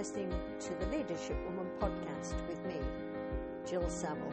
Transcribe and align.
listening 0.00 0.32
to 0.58 0.70
the 0.76 0.86
Leadership 0.96 1.36
Woman 1.44 1.66
podcast 1.78 2.32
with 2.48 2.64
me, 2.64 2.76
Jill 3.68 3.86
Saville. 3.86 4.32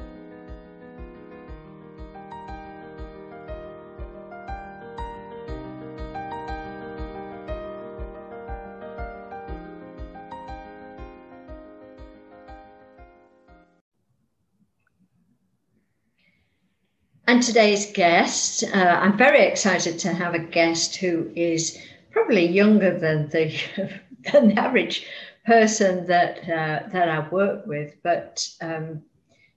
And 17.28 17.44
today's 17.44 17.92
guest, 17.92 18.64
uh, 18.64 18.78
I'm 18.78 19.18
very 19.18 19.42
excited 19.42 20.00
to 20.00 20.14
have 20.14 20.34
a 20.34 20.40
guest 20.40 20.96
who 20.96 21.30
is 21.36 21.78
probably 22.12 22.48
younger 22.48 22.98
than 22.98 23.28
the, 23.32 23.54
than 24.32 24.56
the 24.56 24.62
average 24.62 25.06
person 25.48 26.06
that 26.06 26.40
uh, 26.44 26.90
that 26.90 27.08
I 27.08 27.28
work 27.30 27.66
with, 27.66 27.96
but 28.04 28.48
um, 28.62 29.02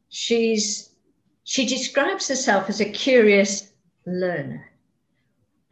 she's 0.08 0.90
she 1.42 1.66
describes 1.66 2.28
herself 2.28 2.68
as 2.68 2.80
a 2.80 2.88
curious 2.88 3.72
learner, 4.06 4.70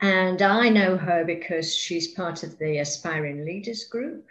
and 0.00 0.42
I 0.42 0.70
know 0.70 0.96
her 0.96 1.24
because 1.24 1.74
she's 1.74 2.08
part 2.08 2.42
of 2.42 2.58
the 2.58 2.78
Aspiring 2.78 3.44
Leaders 3.44 3.84
Group, 3.84 4.27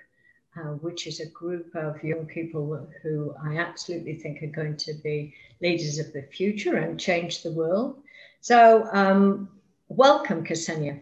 uh, 0.58 0.74
which 0.84 1.08
is 1.08 1.22
a 1.22 1.28
group 1.28 1.74
of 1.74 2.04
young 2.04 2.26
people 2.26 2.86
who 3.02 3.34
I 3.42 3.58
absolutely 3.58 4.16
think 4.16 4.44
are 4.44 4.62
going 4.62 4.76
to 4.76 4.94
be 5.06 5.34
leaders 5.62 6.00
of 6.00 6.12
the 6.12 6.24
future 6.24 6.76
and 6.76 7.00
change 7.00 7.44
the 7.44 7.54
world. 7.54 8.04
So, 8.42 8.90
um, 8.92 9.48
welcome, 9.88 10.44
Ksenia. 10.44 11.00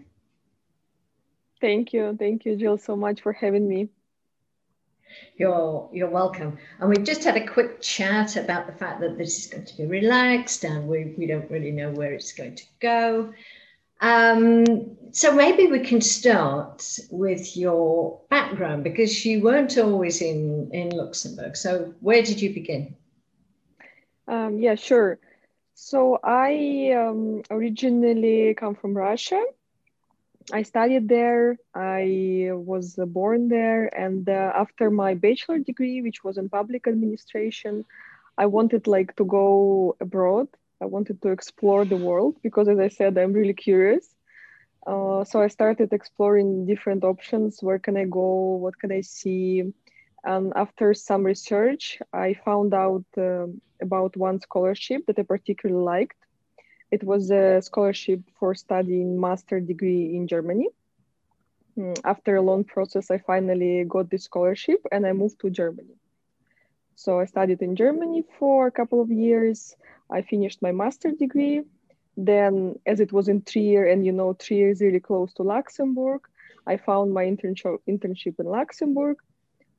Thank 1.59 1.91
you. 1.91 2.15
Thank 2.19 2.45
you, 2.45 2.55
Jill, 2.55 2.77
so 2.77 2.95
much 2.95 3.21
for 3.21 3.33
having 3.33 3.67
me. 3.67 3.89
You're 5.37 5.89
you're 5.91 6.09
welcome. 6.09 6.57
And 6.79 6.89
we've 6.89 7.03
just 7.03 7.23
had 7.23 7.37
a 7.37 7.45
quick 7.45 7.81
chat 7.81 8.35
about 8.35 8.67
the 8.67 8.73
fact 8.73 9.01
that 9.01 9.17
this 9.17 9.39
is 9.39 9.47
going 9.47 9.65
to 9.65 9.77
be 9.77 9.85
relaxed 9.85 10.63
and 10.63 10.87
we, 10.87 11.13
we 11.17 11.27
don't 11.27 11.49
really 11.51 11.71
know 11.71 11.91
where 11.91 12.13
it's 12.13 12.33
going 12.33 12.55
to 12.55 12.63
go. 12.79 13.33
Um, 14.01 14.97
so 15.11 15.33
maybe 15.33 15.67
we 15.67 15.79
can 15.79 16.01
start 16.01 16.99
with 17.09 17.55
your 17.55 18.19
background 18.29 18.83
because 18.83 19.25
you 19.25 19.41
weren't 19.41 19.77
always 19.77 20.21
in, 20.21 20.69
in 20.73 20.89
Luxembourg. 20.89 21.55
So 21.55 21.93
where 22.01 22.21
did 22.21 22.41
you 22.41 22.53
begin? 22.53 22.95
Um, 24.27 24.59
yeah, 24.59 24.75
sure. 24.75 25.19
So 25.75 26.19
I 26.23 26.91
um, 26.91 27.43
originally 27.49 28.53
come 28.53 28.75
from 28.75 28.95
Russia 28.95 29.43
I 30.51 30.61
studied 30.61 31.07
there. 31.09 31.57
I 31.73 32.49
was 32.51 32.95
born 33.07 33.47
there, 33.47 33.85
and 33.97 34.29
uh, 34.29 34.51
after 34.55 34.91
my 34.91 35.15
bachelor 35.15 35.59
degree, 35.59 36.01
which 36.01 36.23
was 36.23 36.37
in 36.37 36.49
public 36.49 36.87
administration, 36.87 37.85
I 38.37 38.45
wanted 38.45 38.87
like 38.87 39.15
to 39.15 39.25
go 39.25 39.95
abroad. 39.99 40.47
I 40.81 40.85
wanted 40.85 41.21
to 41.23 41.29
explore 41.29 41.85
the 41.85 41.97
world 41.97 42.35
because, 42.43 42.67
as 42.67 42.79
I 42.79 42.89
said, 42.89 43.17
I'm 43.17 43.33
really 43.33 43.53
curious. 43.53 44.07
Uh, 44.85 45.23
so 45.23 45.41
I 45.41 45.47
started 45.47 45.93
exploring 45.93 46.67
different 46.67 47.03
options. 47.03 47.63
Where 47.63 47.79
can 47.79 47.97
I 47.97 48.05
go? 48.05 48.57
What 48.57 48.77
can 48.77 48.91
I 48.91 49.01
see? 49.01 49.73
And 50.23 50.53
after 50.55 50.93
some 50.93 51.23
research, 51.23 51.99
I 52.13 52.35
found 52.35 52.73
out 52.73 53.05
uh, 53.17 53.47
about 53.81 54.15
one 54.15 54.39
scholarship 54.41 55.05
that 55.07 55.17
I 55.17 55.23
particularly 55.23 55.83
liked 55.83 56.17
it 56.91 57.03
was 57.03 57.31
a 57.31 57.61
scholarship 57.61 58.21
for 58.39 58.55
studying 58.55 59.19
master 59.19 59.59
degree 59.59 60.15
in 60.15 60.27
Germany. 60.27 60.69
Hmm, 61.75 61.93
after 62.03 62.35
a 62.35 62.41
long 62.41 62.63
process, 62.63 63.11
I 63.11 63.17
finally 63.17 63.83
got 63.87 64.09
this 64.09 64.23
scholarship 64.23 64.85
and 64.91 65.05
I 65.05 65.13
moved 65.13 65.39
to 65.41 65.49
Germany. 65.49 65.95
So 66.95 67.19
I 67.19 67.25
studied 67.25 67.61
in 67.61 67.75
Germany 67.75 68.23
for 68.39 68.67
a 68.67 68.71
couple 68.71 69.01
of 69.01 69.11
years. 69.11 69.75
I 70.09 70.21
finished 70.21 70.61
my 70.61 70.71
master 70.71 71.11
degree. 71.11 71.63
Then, 72.17 72.79
as 72.85 73.01
it 73.01 73.11
was 73.11 73.27
in 73.27 73.41
Trier, 73.41 73.85
and 73.85 74.05
you 74.05 74.13
know, 74.13 74.31
Trier 74.33 74.69
is 74.69 74.79
really 74.79 75.01
close 75.01 75.33
to 75.33 75.43
Luxembourg, 75.43 76.21
I 76.65 76.77
found 76.77 77.13
my 77.13 77.25
internship 77.25 77.79
internship 77.87 78.39
in 78.39 78.45
Luxembourg. 78.45 79.17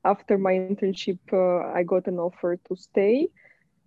After 0.04 0.36
my 0.36 0.52
internship, 0.52 1.18
uh, 1.32 1.72
I 1.72 1.82
got 1.82 2.06
an 2.06 2.18
offer 2.18 2.56
to 2.68 2.76
stay 2.76 3.28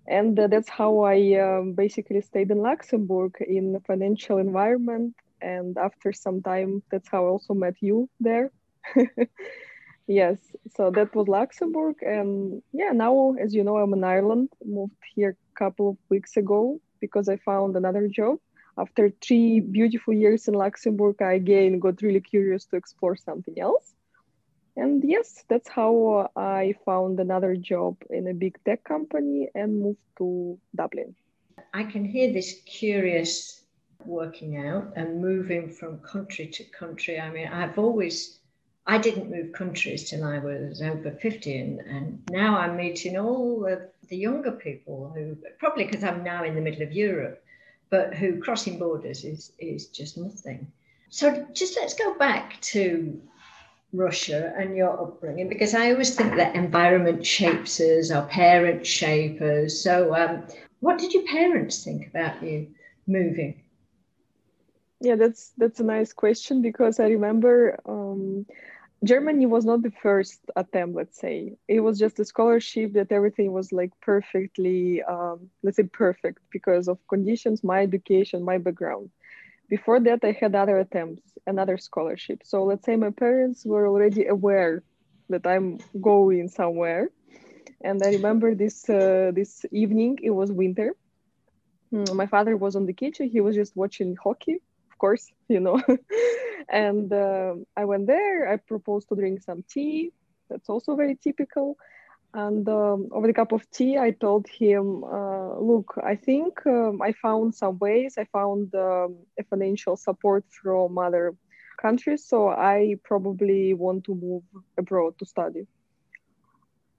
and 0.09 0.37
uh, 0.39 0.47
that's 0.47 0.67
how 0.67 1.01
I 1.01 1.17
um, 1.39 1.73
basically 1.73 2.21
stayed 2.21 2.49
in 2.49 2.57
Luxembourg 2.57 3.35
in 3.39 3.79
financial 3.85 4.39
environment. 4.39 5.15
And 5.39 5.77
after 5.77 6.11
some 6.11 6.41
time, 6.41 6.81
that's 6.91 7.07
how 7.07 7.25
I 7.25 7.29
also 7.29 7.53
met 7.53 7.75
you 7.79 8.09
there. 8.19 8.51
yes, 10.07 10.37
so 10.75 10.89
that 10.91 11.15
was 11.15 11.27
Luxembourg. 11.27 11.97
And 12.01 12.63
yeah, 12.73 12.91
now, 12.91 13.35
as 13.39 13.53
you 13.53 13.63
know, 13.63 13.77
I'm 13.77 13.93
in 13.93 14.03
Ireland, 14.03 14.49
moved 14.65 14.97
here 15.13 15.37
a 15.55 15.59
couple 15.59 15.91
of 15.91 15.97
weeks 16.09 16.35
ago 16.37 16.81
because 16.99 17.29
I 17.29 17.37
found 17.37 17.75
another 17.75 18.07
job. 18.07 18.39
After 18.79 19.11
three 19.21 19.59
beautiful 19.59 20.13
years 20.13 20.47
in 20.47 20.55
Luxembourg, 20.55 21.21
I 21.21 21.33
again 21.33 21.79
got 21.79 22.01
really 22.01 22.21
curious 22.21 22.65
to 22.65 22.77
explore 22.77 23.15
something 23.15 23.59
else. 23.59 23.93
And 24.79 25.03
yes, 25.03 25.43
that's 25.49 25.67
how 25.67 26.29
uh, 26.35 26.39
I 26.39 26.73
found 26.85 27.19
another 27.19 27.55
job 27.55 27.97
in 28.09 28.27
a 28.27 28.33
big 28.33 28.57
tech 28.63 28.83
company 28.85 29.49
and 29.53 29.81
moved 29.81 29.99
to 30.19 30.57
Dublin. 30.73 31.15
I 31.73 31.83
can 31.83 32.05
hear 32.05 32.31
this 32.31 32.61
curious 32.65 33.63
working 34.05 34.65
out 34.65 34.93
and 34.95 35.21
moving 35.21 35.69
from 35.69 35.99
country 35.99 36.47
to 36.47 36.63
country. 36.63 37.19
I 37.19 37.29
mean, 37.29 37.47
I've 37.47 37.77
always, 37.77 38.39
I 38.87 38.97
didn't 38.97 39.29
move 39.29 39.51
countries 39.51 40.09
till 40.09 40.23
I 40.23 40.39
was 40.39 40.81
over 40.81 41.11
50, 41.11 41.57
and, 41.57 41.79
and 41.81 42.23
now 42.31 42.57
I'm 42.57 42.77
meeting 42.77 43.17
all 43.17 43.65
of 43.65 43.81
the 44.07 44.17
younger 44.17 44.53
people 44.53 45.11
who, 45.13 45.37
probably 45.59 45.85
because 45.85 46.05
I'm 46.05 46.23
now 46.23 46.45
in 46.45 46.55
the 46.55 46.61
middle 46.61 46.83
of 46.83 46.93
Europe, 46.93 47.43
but 47.89 48.13
who 48.13 48.39
crossing 48.39 48.79
borders 48.79 49.25
is, 49.25 49.51
is 49.59 49.87
just 49.87 50.17
nothing. 50.17 50.71
So 51.09 51.45
just 51.53 51.75
let's 51.75 51.95
go 51.95 52.17
back 52.17 52.61
to 52.61 53.21
Russia 53.93 54.53
and 54.57 54.75
your 54.75 54.99
upbringing? 55.01 55.49
Because 55.49 55.73
I 55.73 55.91
always 55.91 56.15
think 56.15 56.35
that 56.35 56.55
environment 56.55 57.25
shapes 57.25 57.79
us, 57.79 58.11
our 58.11 58.27
parents 58.27 58.89
shape 58.89 59.41
us. 59.41 59.81
So, 59.81 60.15
um, 60.15 60.43
what 60.79 60.99
did 60.99 61.13
your 61.13 61.25
parents 61.25 61.83
think 61.83 62.07
about 62.07 62.41
you 62.43 62.67
moving? 63.07 63.61
Yeah, 65.01 65.15
that's 65.15 65.51
that's 65.57 65.79
a 65.79 65.83
nice 65.83 66.13
question 66.13 66.61
because 66.61 66.99
I 66.99 67.07
remember 67.07 67.79
um, 67.85 68.45
Germany 69.03 69.45
was 69.45 69.65
not 69.65 69.81
the 69.81 69.91
first 69.91 70.41
attempt. 70.55 70.95
Let's 70.95 71.19
say 71.19 71.57
it 71.67 71.79
was 71.79 71.97
just 71.97 72.19
a 72.19 72.25
scholarship 72.25 72.93
that 72.93 73.11
everything 73.11 73.53
was 73.53 73.71
like 73.71 73.91
perfectly, 74.01 75.01
um, 75.03 75.49
let's 75.63 75.77
say, 75.77 75.83
perfect 75.83 76.39
because 76.51 76.87
of 76.87 76.97
conditions, 77.07 77.63
my 77.63 77.81
education, 77.81 78.43
my 78.43 78.57
background 78.57 79.09
before 79.69 79.99
that 79.99 80.19
i 80.23 80.31
had 80.31 80.55
other 80.55 80.77
attempts 80.79 81.37
another 81.47 81.77
scholarship 81.77 82.39
so 82.43 82.63
let's 82.63 82.85
say 82.85 82.95
my 82.95 83.11
parents 83.11 83.65
were 83.65 83.87
already 83.87 84.25
aware 84.27 84.83
that 85.29 85.45
i'm 85.47 85.77
going 86.01 86.47
somewhere. 86.49 87.09
And 87.83 88.01
i 88.03 88.09
remember 88.09 88.55
this 88.55 88.89
uh, 88.89 89.31
this 89.33 89.65
evening 89.71 90.17
it 90.23 90.31
was 90.31 90.51
winter. 90.51 90.93
Hmm, 91.91 92.03
my 92.15 92.25
father 92.27 92.55
was 92.57 92.75
on 92.75 92.85
the 92.85 92.93
kitchen. 92.93 93.29
He 93.29 93.41
was 93.41 93.55
just 93.55 93.75
watching 93.75 94.15
hockey 94.23 94.55
of 94.91 94.97
course 94.97 95.27
you 95.49 95.59
know. 95.59 95.81
And 96.69 97.11
uh, 97.11 97.55
i 97.77 97.85
went 97.85 98.07
there. 98.07 98.49
I 98.51 98.57
proposed 98.57 99.09
to 99.09 99.15
drink 99.15 99.41
some 99.41 99.63
tea. 99.69 100.11
That's 100.49 100.69
also 100.69 100.95
very 100.95 101.15
typical 101.15 101.77
and 102.33 102.67
um, 102.69 103.09
over 103.11 103.27
the 103.27 103.33
cup 103.33 103.51
of 103.51 103.69
tea, 103.71 103.97
I 103.97 104.11
told 104.11 104.47
him, 104.47 105.03
uh, 105.03 105.59
look, 105.59 105.95
I 106.03 106.15
think 106.15 106.65
um, 106.65 107.01
I 107.01 107.13
found 107.13 107.55
some 107.55 107.77
ways. 107.79 108.17
I 108.17 108.25
found 108.25 108.73
um, 108.75 109.17
a 109.39 109.43
financial 109.43 109.95
support 109.95 110.43
from 110.61 110.97
other 110.97 111.35
countries. 111.81 112.25
So 112.25 112.49
I 112.49 112.95
probably 113.03 113.73
want 113.73 114.05
to 114.05 114.15
move 114.15 114.43
abroad 114.77 115.17
to 115.19 115.25
study. 115.25 115.67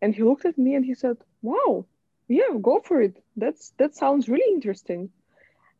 And 0.02 0.14
he 0.14 0.22
looked 0.22 0.44
at 0.44 0.58
me 0.58 0.74
and 0.74 0.84
he 0.84 0.94
said, 0.94 1.16
wow, 1.42 1.86
yeah, 2.28 2.56
go 2.60 2.80
for 2.80 3.00
it. 3.02 3.22
That's 3.36 3.72
that 3.78 3.94
sounds 3.94 4.28
really 4.28 4.52
interesting 4.54 5.10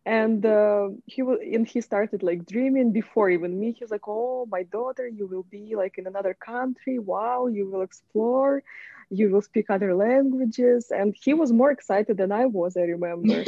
and 0.07 0.45
uh, 0.47 0.89
he 1.07 1.23
and 1.23 1.67
he 1.67 1.81
started 1.81 2.23
like 2.23 2.47
dreaming 2.47 2.93
before 2.93 3.29
even 3.31 3.59
me 3.59 3.73
he's 3.79 3.91
like 3.91 4.07
oh 4.09 4.47
my 4.51 4.63
daughter 4.65 5.07
you 5.07 5.27
will 5.27 5.45
be 5.51 5.75
like 5.77 5.99
in 5.99 6.07
another 6.07 6.35
country 6.35 6.99
wow 6.99 7.47
you 7.47 7.69
will 7.71 7.83
explore 7.83 8.63
you 9.11 9.31
will 9.31 9.43
speak 9.43 9.69
other 9.69 9.95
languages 9.95 10.91
and 10.91 11.15
he 11.21 11.35
was 11.35 11.53
more 11.53 11.71
excited 11.71 12.17
than 12.17 12.33
i 12.33 12.47
was 12.47 12.77
i 12.77 12.83
remember 12.83 13.45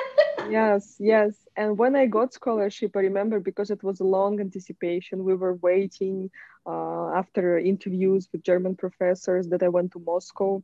yes 0.50 0.96
yes 0.98 1.34
and 1.56 1.78
when 1.78 1.96
i 1.96 2.06
got 2.06 2.32
scholarship 2.32 2.96
i 2.96 3.00
remember 3.00 3.40
because 3.40 3.70
it 3.70 3.82
was 3.82 4.00
a 4.00 4.04
long 4.04 4.38
anticipation 4.40 5.24
we 5.24 5.34
were 5.34 5.54
waiting 5.54 6.30
uh, 6.66 7.08
after 7.14 7.58
interviews 7.58 8.28
with 8.32 8.42
german 8.42 8.76
professors 8.76 9.48
that 9.48 9.62
i 9.62 9.68
went 9.68 9.90
to 9.92 9.98
moscow 9.98 10.62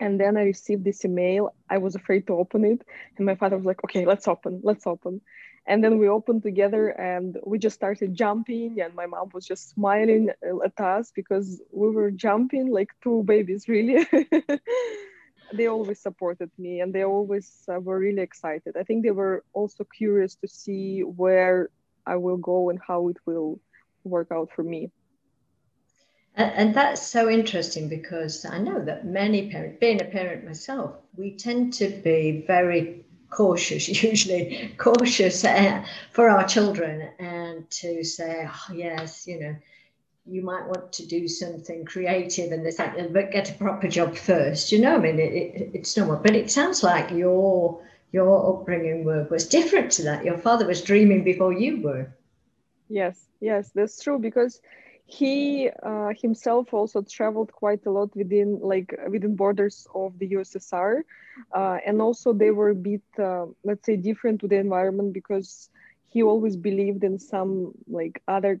and 0.00 0.18
then 0.18 0.36
I 0.36 0.44
received 0.44 0.84
this 0.84 1.04
email. 1.04 1.54
I 1.68 1.78
was 1.78 1.94
afraid 1.94 2.26
to 2.26 2.34
open 2.34 2.64
it. 2.64 2.82
And 3.16 3.26
my 3.26 3.34
father 3.34 3.56
was 3.56 3.66
like, 3.66 3.84
okay, 3.84 4.06
let's 4.06 4.26
open, 4.26 4.60
let's 4.64 4.86
open. 4.86 5.20
And 5.66 5.84
then 5.84 5.98
we 5.98 6.08
opened 6.08 6.42
together 6.42 6.88
and 6.88 7.38
we 7.44 7.58
just 7.58 7.76
started 7.76 8.14
jumping 8.14 8.80
and 8.80 8.94
my 8.94 9.06
mom 9.06 9.30
was 9.32 9.46
just 9.46 9.70
smiling 9.70 10.30
at 10.64 10.80
us 10.80 11.12
because 11.14 11.60
we 11.70 11.90
were 11.90 12.10
jumping 12.10 12.70
like 12.70 12.90
two 13.02 13.22
babies 13.24 13.68
really. 13.68 14.06
They 15.52 15.66
always 15.66 15.98
supported 15.98 16.50
me 16.58 16.80
and 16.80 16.94
they 16.94 17.04
always 17.04 17.64
uh, 17.68 17.80
were 17.80 17.98
really 17.98 18.22
excited. 18.22 18.76
I 18.78 18.84
think 18.84 19.02
they 19.02 19.10
were 19.10 19.42
also 19.52 19.84
curious 19.84 20.36
to 20.36 20.48
see 20.48 21.00
where 21.00 21.70
i 22.06 22.16
will 22.16 22.36
go 22.36 22.70
and 22.70 22.78
how 22.86 23.08
it 23.08 23.16
will 23.26 23.60
work 24.04 24.28
out 24.32 24.50
for 24.54 24.62
me. 24.62 24.90
And, 26.34 26.52
and 26.52 26.74
that's 26.74 27.02
so 27.02 27.28
interesting 27.28 27.88
because 27.88 28.44
i 28.44 28.58
know 28.58 28.84
that 28.84 29.04
many 29.04 29.50
parents 29.50 29.78
being 29.80 30.00
a 30.00 30.04
parent 30.04 30.44
myself 30.44 30.94
we 31.16 31.36
tend 31.36 31.72
to 31.74 31.88
be 31.88 32.44
very 32.46 33.04
cautious, 33.30 33.88
usually 34.02 34.74
cautious 34.78 35.44
uh, 35.44 35.84
for 36.12 36.28
our 36.28 36.46
children, 36.46 37.08
and 37.18 37.68
to 37.70 38.04
say, 38.04 38.48
oh, 38.48 38.74
yes, 38.74 39.26
you 39.26 39.40
know, 39.40 39.56
you 40.26 40.42
might 40.42 40.66
want 40.66 40.92
to 40.92 41.06
do 41.06 41.26
something 41.26 41.84
creative 41.84 42.52
and 42.52 42.64
this, 42.64 42.76
but 42.76 43.32
get 43.32 43.50
a 43.50 43.54
proper 43.54 43.88
job 43.88 44.16
first. 44.16 44.70
You 44.70 44.80
know, 44.80 44.96
I 44.96 44.98
mean, 44.98 45.18
it, 45.18 45.32
it, 45.32 45.70
it's 45.74 45.96
normal. 45.96 46.16
But 46.16 46.36
it 46.36 46.50
sounds 46.50 46.82
like 46.82 47.10
your 47.10 47.82
your 48.12 48.60
upbringing 48.60 49.04
was 49.04 49.46
different 49.46 49.92
to 49.92 50.02
that. 50.02 50.24
Your 50.24 50.38
father 50.38 50.66
was 50.66 50.82
dreaming 50.82 51.22
before 51.22 51.52
you 51.52 51.80
were. 51.80 52.12
Yes, 52.88 53.26
yes, 53.40 53.70
that's 53.72 54.02
true 54.02 54.18
because 54.18 54.60
he 55.10 55.70
uh, 55.82 56.10
himself 56.22 56.72
also 56.74 57.02
traveled 57.02 57.52
quite 57.52 57.84
a 57.86 57.90
lot 57.90 58.14
within 58.16 58.58
like 58.62 58.94
within 59.10 59.36
borders 59.36 59.86
of 59.94 60.18
the 60.18 60.28
ussr 60.36 61.02
uh, 61.54 61.78
and 61.86 62.00
also 62.02 62.32
they 62.32 62.50
were 62.50 62.70
a 62.70 62.74
bit 62.74 63.02
uh, 63.18 63.46
let's 63.64 63.86
say 63.86 63.96
different 63.96 64.40
to 64.40 64.48
the 64.48 64.56
environment 64.56 65.12
because 65.14 65.70
he 66.08 66.22
always 66.22 66.56
believed 66.56 67.04
in 67.04 67.18
some 67.18 67.72
like 67.88 68.22
other 68.28 68.60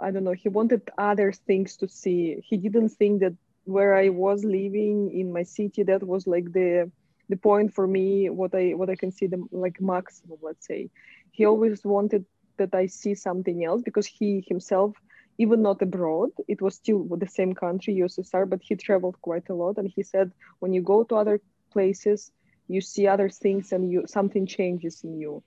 i 0.00 0.10
don't 0.10 0.24
know 0.24 0.32
he 0.32 0.48
wanted 0.48 0.82
other 0.98 1.32
things 1.32 1.76
to 1.76 1.88
see. 1.88 2.36
He 2.48 2.56
didn't 2.56 2.90
think 2.90 3.20
that 3.20 3.34
where 3.64 3.94
i 3.94 4.08
was 4.08 4.44
living 4.44 5.10
in 5.12 5.32
my 5.32 5.42
city 5.44 5.82
that 5.84 6.02
was 6.06 6.26
like 6.26 6.52
the 6.52 6.90
the 7.28 7.36
point 7.36 7.72
for 7.72 7.86
me 7.86 8.28
what 8.30 8.54
i 8.54 8.70
what 8.74 8.90
i 8.90 8.96
can 8.96 9.12
see 9.12 9.26
consider 9.26 9.42
like 9.52 9.80
maximum 9.80 10.38
let's 10.42 10.66
say. 10.66 10.90
He 11.32 11.44
always 11.46 11.84
wanted 11.84 12.24
that 12.58 12.74
i 12.74 12.86
see 12.86 13.14
something 13.14 13.64
else 13.64 13.82
because 13.82 14.06
he 14.06 14.44
himself 14.48 14.94
even 15.38 15.62
not 15.62 15.82
abroad. 15.82 16.30
It 16.48 16.60
was 16.60 16.74
still 16.76 17.04
the 17.04 17.26
same 17.26 17.54
country 17.54 17.94
ussr 17.96 18.48
but 18.48 18.60
he 18.62 18.76
traveled 18.76 19.20
quite 19.20 19.48
a 19.48 19.54
lot. 19.54 19.78
And 19.78 19.88
he 19.94 20.02
said 20.02 20.32
when 20.60 20.72
you 20.72 20.82
go 20.82 21.04
to 21.04 21.16
other 21.16 21.40
places 21.70 22.30
you 22.68 22.80
see 22.80 23.06
other 23.06 23.28
things 23.28 23.72
and 23.72 23.90
you 23.90 24.04
something 24.06 24.46
changes 24.46 25.04
in 25.04 25.18
you. 25.18 25.42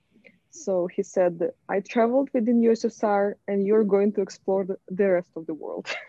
So 0.50 0.86
he 0.86 1.02
said 1.02 1.50
i 1.68 1.80
traveled 1.80 2.30
within 2.32 2.60
ussr 2.62 3.34
and 3.48 3.66
you're 3.66 3.84
going 3.84 4.12
to 4.14 4.22
explore 4.22 4.66
the, 4.88 5.08
rest 5.08 5.30
of 5.36 5.46
the 5.46 5.54
world. 5.54 5.86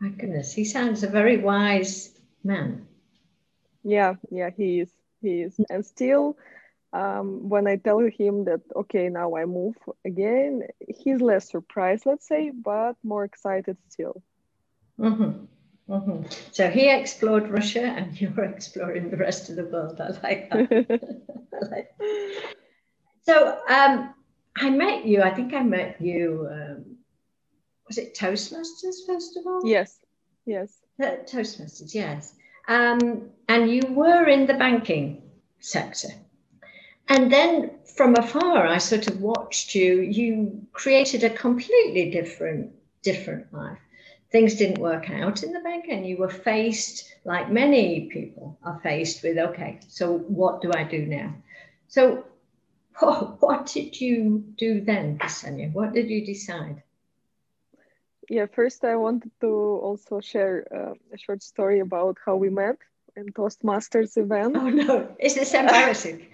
My 0.00 0.08
goodness 0.08 0.52
he 0.52 0.64
sounds 0.64 1.02
a 1.02 1.08
very 1.08 1.38
wise 1.38 2.12
man. 2.42 2.86
Yeah 3.82 4.14
yeah 4.30 4.50
he 4.56 4.80
is 4.80 4.92
he 5.22 5.42
is. 5.42 5.60
And 5.70 5.84
still 5.84 6.36
um, 6.94 7.48
when 7.48 7.66
I 7.66 7.76
tell 7.76 7.98
him 7.98 8.44
that, 8.44 8.60
okay, 8.76 9.08
now 9.08 9.34
I 9.34 9.46
move 9.46 9.74
again, 10.04 10.62
he's 10.88 11.20
less 11.20 11.50
surprised, 11.50 12.06
let's 12.06 12.26
say, 12.28 12.52
but 12.54 12.94
more 13.02 13.24
excited 13.24 13.76
still. 13.88 14.22
Mm-hmm. 15.00 15.46
Mm-hmm. 15.92 16.22
So 16.52 16.70
he 16.70 16.88
explored 16.88 17.50
Russia 17.50 17.82
and 17.82 18.18
you're 18.20 18.44
exploring 18.44 19.10
the 19.10 19.16
rest 19.16 19.50
of 19.50 19.56
the 19.56 19.64
world. 19.64 20.00
I 20.00 20.10
like 20.22 20.50
that. 20.50 20.70
I 21.52 21.66
like 21.66 21.90
that. 21.98 22.54
So 23.22 23.58
um, 23.68 24.14
I 24.56 24.70
met 24.70 25.04
you, 25.04 25.22
I 25.22 25.34
think 25.34 25.52
I 25.52 25.62
met 25.62 26.00
you, 26.00 26.48
um, 26.48 26.96
was 27.88 27.98
it 27.98 28.14
Toastmasters, 28.14 29.04
first 29.04 29.36
of 29.36 29.46
all? 29.46 29.62
Yes, 29.64 29.98
yes. 30.46 30.72
Uh, 31.02 31.16
Toastmasters, 31.26 31.92
yes. 31.92 32.34
Um, 32.68 33.30
and 33.48 33.68
you 33.68 33.82
were 33.90 34.26
in 34.26 34.46
the 34.46 34.54
banking 34.54 35.22
sector. 35.58 36.08
And 37.08 37.32
then 37.32 37.70
from 37.96 38.14
afar, 38.14 38.66
I 38.66 38.78
sort 38.78 39.08
of 39.08 39.20
watched 39.20 39.74
you. 39.74 40.00
You 40.00 40.66
created 40.72 41.22
a 41.22 41.30
completely 41.30 42.10
different, 42.10 42.72
different 43.02 43.52
life. 43.52 43.78
Things 44.30 44.54
didn't 44.54 44.78
work 44.78 45.10
out 45.10 45.42
in 45.42 45.52
the 45.52 45.60
bank, 45.60 45.86
and 45.88 46.06
you 46.06 46.16
were 46.16 46.30
faced, 46.30 47.14
like 47.24 47.50
many 47.50 48.06
people 48.06 48.58
are 48.64 48.80
faced 48.80 49.22
with, 49.22 49.38
okay, 49.38 49.78
so 49.86 50.18
what 50.18 50.60
do 50.60 50.72
I 50.74 50.82
do 50.82 51.06
now? 51.06 51.34
So, 51.88 52.24
what, 52.98 53.66
did 53.66 54.00
you 54.00 54.44
do 54.56 54.80
then, 54.80 55.18
Ksenia? 55.18 55.72
What 55.72 55.92
did 55.92 56.08
you 56.10 56.24
decide? 56.24 56.82
Yeah, 58.28 58.46
first 58.46 58.84
I 58.84 58.96
wanted 58.96 59.30
to 59.40 59.46
also 59.46 60.20
share 60.20 60.66
uh, 60.74 60.94
a 61.12 61.18
short 61.18 61.42
story 61.42 61.80
about 61.80 62.16
how 62.24 62.36
we 62.36 62.48
met 62.48 62.78
in 63.16 63.32
Toastmasters 63.32 64.16
event. 64.16 64.56
Oh 64.56 64.68
no, 64.68 65.14
is 65.18 65.34
this 65.34 65.54
embarrassing? 65.54 66.26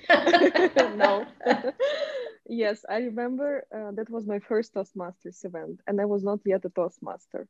no. 0.97 1.27
yes, 2.49 2.85
I 2.89 2.99
remember 2.99 3.67
uh, 3.75 3.93
that 3.93 4.11
was 4.11 4.27
my 4.27 4.39
first 4.39 4.75
Toastmasters 4.75 5.45
event, 5.45 5.81
and 5.87 6.01
I 6.01 6.05
was 6.05 6.23
not 6.23 6.41
yet 6.45 6.65
a 6.65 6.71
Toastmaster. 6.71 7.47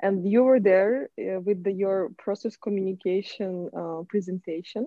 And 0.00 0.28
you 0.28 0.42
were 0.42 0.58
there 0.58 1.08
uh, 1.18 1.40
with 1.40 1.62
the, 1.62 1.72
your 1.72 2.10
process 2.18 2.56
communication 2.56 3.70
uh, 3.76 4.02
presentation. 4.08 4.86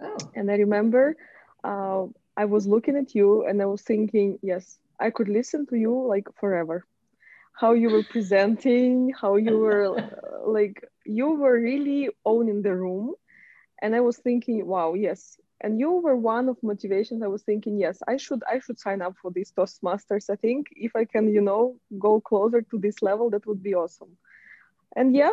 Oh. 0.00 0.16
And 0.36 0.50
I 0.50 0.54
remember 0.54 1.16
uh, 1.64 2.04
I 2.36 2.44
was 2.44 2.66
looking 2.66 2.96
at 2.96 3.14
you 3.14 3.44
and 3.44 3.60
I 3.60 3.66
was 3.66 3.82
thinking, 3.82 4.38
yes, 4.40 4.78
I 5.00 5.10
could 5.10 5.28
listen 5.28 5.66
to 5.66 5.76
you 5.76 6.06
like 6.06 6.28
forever 6.38 6.86
how 7.54 7.72
you 7.72 7.88
were 7.88 8.02
presenting, 8.02 9.12
how 9.20 9.36
you 9.36 9.58
were 9.58 9.96
uh, 9.96 10.10
like 10.50 10.84
you 11.04 11.34
were 11.34 11.60
really 11.60 12.10
owning 12.24 12.62
the 12.62 12.74
room. 12.74 13.14
And 13.82 13.94
I 13.94 14.00
was 14.00 14.16
thinking, 14.18 14.66
wow, 14.66 14.94
yes. 14.94 15.36
And 15.60 15.78
you 15.78 15.92
were 15.92 16.16
one 16.16 16.48
of 16.48 16.62
motivations. 16.62 17.22
I 17.22 17.26
was 17.26 17.42
thinking, 17.42 17.78
yes, 17.78 17.98
I 18.06 18.16
should 18.16 18.42
I 18.50 18.58
should 18.58 18.78
sign 18.78 19.00
up 19.02 19.14
for 19.20 19.30
these 19.30 19.52
Toastmasters. 19.52 20.28
I 20.30 20.36
think 20.36 20.66
if 20.72 20.94
I 20.94 21.04
can, 21.04 21.32
you 21.32 21.40
know, 21.40 21.76
go 21.98 22.20
closer 22.20 22.62
to 22.62 22.78
this 22.78 23.02
level, 23.02 23.30
that 23.30 23.46
would 23.46 23.62
be 23.62 23.74
awesome. 23.74 24.16
And 24.96 25.14
yeah, 25.14 25.32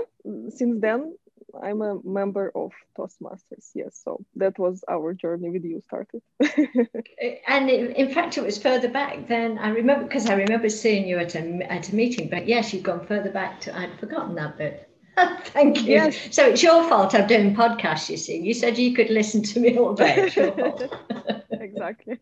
since 0.49 0.81
then 0.81 1.15
I'm 1.61 1.81
a 1.81 1.99
member 2.03 2.51
of 2.55 2.71
Toastmasters. 2.97 3.71
Yes, 3.73 3.99
so 4.03 4.23
that 4.35 4.57
was 4.57 4.83
our 4.89 5.13
journey 5.13 5.49
with 5.49 5.63
you 5.63 5.81
started. 5.81 6.21
Eh, 7.19 7.35
and 7.47 7.69
in 7.69 8.11
fact, 8.11 8.37
it 8.37 8.43
was 8.43 8.57
further 8.57 8.89
back 8.89 9.27
then. 9.27 9.59
I 9.59 9.69
remember 9.69 10.05
because 10.05 10.27
I 10.27 10.33
remember 10.33 10.69
seeing 10.69 11.07
you 11.07 11.19
at 11.19 11.35
a 11.35 11.71
at 11.71 11.89
a 11.89 11.95
meeting. 11.95 12.29
But 12.29 12.47
yes, 12.47 12.73
you've 12.73 12.83
gone 12.83 13.05
further 13.05 13.29
back 13.29 13.61
to. 13.61 13.77
I'd 13.77 13.99
forgotten 13.99 14.35
that 14.35 14.57
bit. 14.57 14.90
Thank 15.45 15.83
you. 15.83 15.93
Yes. 15.93 16.17
So 16.31 16.47
it's 16.47 16.63
your 16.63 16.87
fault 16.87 17.13
I'm 17.13 17.27
doing 17.27 17.55
podcasts. 17.55 18.09
You 18.09 18.17
see, 18.17 18.37
you 18.37 18.53
said 18.53 18.77
you 18.77 18.93
could 18.93 19.09
listen 19.09 19.43
to 19.43 19.59
me 19.59 19.77
all 19.77 19.93
day. 19.93 20.31
exactly. 21.51 22.19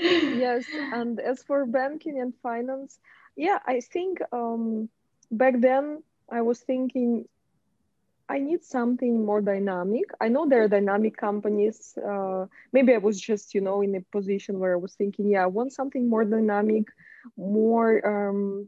yes, 0.00 0.64
and 0.92 1.20
as 1.20 1.42
for 1.42 1.64
banking 1.66 2.20
and 2.20 2.34
finance, 2.42 2.98
yeah, 3.36 3.58
I 3.66 3.80
think 3.80 4.20
um, 4.32 4.88
back 5.30 5.54
then 5.60 6.02
I 6.30 6.42
was 6.42 6.60
thinking 6.60 7.26
I 8.28 8.38
need 8.38 8.64
something 8.64 9.24
more 9.24 9.40
dynamic. 9.40 10.10
I 10.20 10.28
know 10.28 10.48
there 10.48 10.64
are 10.64 10.68
dynamic 10.68 11.16
companies. 11.16 11.96
Uh, 11.96 12.46
maybe 12.72 12.92
I 12.92 12.98
was 12.98 13.20
just, 13.20 13.54
you 13.54 13.60
know, 13.60 13.82
in 13.82 13.94
a 13.94 14.00
position 14.00 14.58
where 14.58 14.72
I 14.72 14.76
was 14.76 14.94
thinking, 14.94 15.28
yeah, 15.28 15.44
I 15.44 15.46
want 15.46 15.72
something 15.72 16.08
more 16.08 16.24
dynamic, 16.24 16.88
more 17.36 18.04
um, 18.04 18.66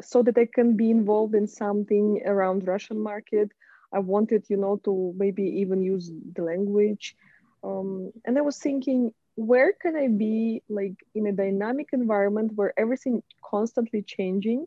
so 0.00 0.22
that 0.22 0.38
I 0.38 0.46
can 0.46 0.76
be 0.76 0.90
involved 0.90 1.34
in 1.34 1.46
something 1.46 2.22
around 2.26 2.66
Russian 2.66 2.98
market. 3.00 3.50
I 3.92 3.98
wanted, 4.00 4.44
you 4.48 4.56
know, 4.56 4.80
to 4.84 5.12
maybe 5.16 5.42
even 5.62 5.82
use 5.82 6.10
the 6.34 6.42
language. 6.42 7.14
Um, 7.62 8.12
and 8.24 8.38
I 8.38 8.42
was 8.42 8.58
thinking, 8.58 9.12
where 9.36 9.72
can 9.72 9.96
I 9.96 10.08
be 10.08 10.62
like 10.68 10.96
in 11.14 11.26
a 11.26 11.32
dynamic 11.32 11.88
environment 11.92 12.52
where 12.54 12.72
everything 12.78 13.22
constantly 13.44 14.02
changing 14.02 14.66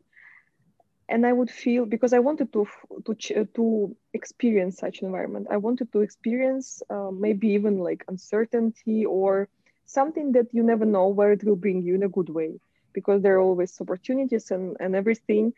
and 1.08 1.26
I 1.26 1.32
would 1.32 1.50
feel 1.50 1.84
because 1.86 2.12
I 2.12 2.18
wanted 2.20 2.52
to 2.52 2.66
to 3.06 3.44
to 3.56 3.96
experience 4.12 4.78
such 4.78 5.02
environment. 5.02 5.46
I 5.50 5.56
wanted 5.58 5.92
to 5.92 6.00
experience 6.00 6.82
uh, 6.90 7.10
maybe 7.12 7.48
even 7.48 7.78
like 7.78 8.04
uncertainty 8.08 9.04
or 9.06 9.48
something 9.86 10.32
that 10.32 10.46
you 10.52 10.62
never 10.62 10.84
know 10.84 11.08
where 11.08 11.32
it 11.32 11.44
will 11.44 11.56
bring 11.56 11.82
you 11.82 11.94
in 11.94 12.02
a 12.02 12.08
good 12.16 12.28
way 12.30 12.60
because 12.92 13.22
there 13.22 13.36
are 13.36 13.40
always 13.40 13.80
opportunities 13.80 14.50
and 14.50 14.76
and 14.80 14.94
everything. 14.94 15.52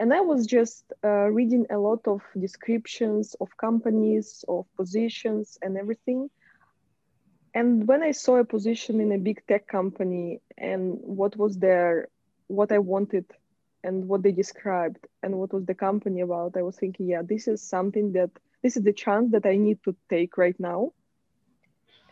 And 0.00 0.14
I 0.14 0.20
was 0.20 0.46
just 0.46 0.92
uh, 1.04 1.28
reading 1.38 1.66
a 1.70 1.78
lot 1.78 2.06
of 2.06 2.22
descriptions 2.38 3.34
of 3.40 3.48
companies, 3.56 4.44
of 4.46 4.66
positions, 4.76 5.58
and 5.60 5.76
everything. 5.76 6.30
And 7.52 7.88
when 7.88 8.02
I 8.04 8.12
saw 8.12 8.36
a 8.36 8.44
position 8.44 9.00
in 9.00 9.10
a 9.10 9.18
big 9.18 9.44
tech 9.48 9.66
company 9.66 10.40
and 10.56 10.98
what 11.02 11.36
was 11.36 11.58
there, 11.58 12.08
what 12.46 12.70
I 12.70 12.78
wanted 12.78 13.24
and 13.82 14.06
what 14.06 14.22
they 14.22 14.32
described 14.32 15.04
and 15.22 15.36
what 15.38 15.52
was 15.52 15.64
the 15.64 15.74
company 15.74 16.20
about 16.20 16.56
i 16.56 16.62
was 16.62 16.76
thinking 16.76 17.06
yeah 17.08 17.22
this 17.22 17.46
is 17.46 17.62
something 17.62 18.10
that 18.12 18.28
this 18.60 18.76
is 18.76 18.82
the 18.82 18.92
chance 18.92 19.30
that 19.30 19.46
i 19.46 19.56
need 19.56 19.78
to 19.84 19.94
take 20.10 20.36
right 20.36 20.58
now 20.58 20.92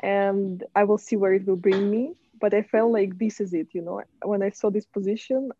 and 0.02 0.62
I 0.74 0.84
will 0.84 0.98
see 0.98 1.16
where 1.16 1.34
it 1.34 1.46
will 1.46 1.56
bring 1.56 1.90
me. 1.90 2.14
But 2.40 2.54
I 2.54 2.62
felt 2.62 2.92
like 2.92 3.18
this 3.18 3.40
is 3.40 3.54
it, 3.54 3.68
you 3.72 3.82
know. 3.82 4.02
When 4.24 4.42
I 4.42 4.50
saw 4.50 4.70
this 4.70 4.86
position, 4.86 5.50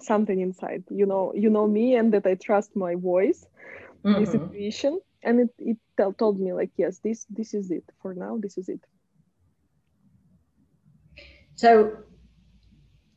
something 0.00 0.40
inside, 0.40 0.84
you 0.90 1.06
know, 1.06 1.32
you 1.34 1.50
know 1.50 1.66
me, 1.66 1.96
and 1.96 2.12
that 2.12 2.26
I 2.26 2.34
trust 2.34 2.76
my 2.76 2.94
voice, 2.94 3.44
mm-hmm. 4.04 4.20
this 4.20 4.34
intuition, 4.34 5.00
and 5.22 5.40
it 5.40 5.50
it 5.58 5.78
told 6.18 6.40
me 6.40 6.52
like, 6.52 6.70
yes, 6.76 6.98
this 6.98 7.26
this 7.28 7.54
is 7.54 7.70
it 7.70 7.84
for 8.00 8.14
now. 8.14 8.38
This 8.38 8.58
is 8.58 8.68
it. 8.68 8.80
So 11.54 11.98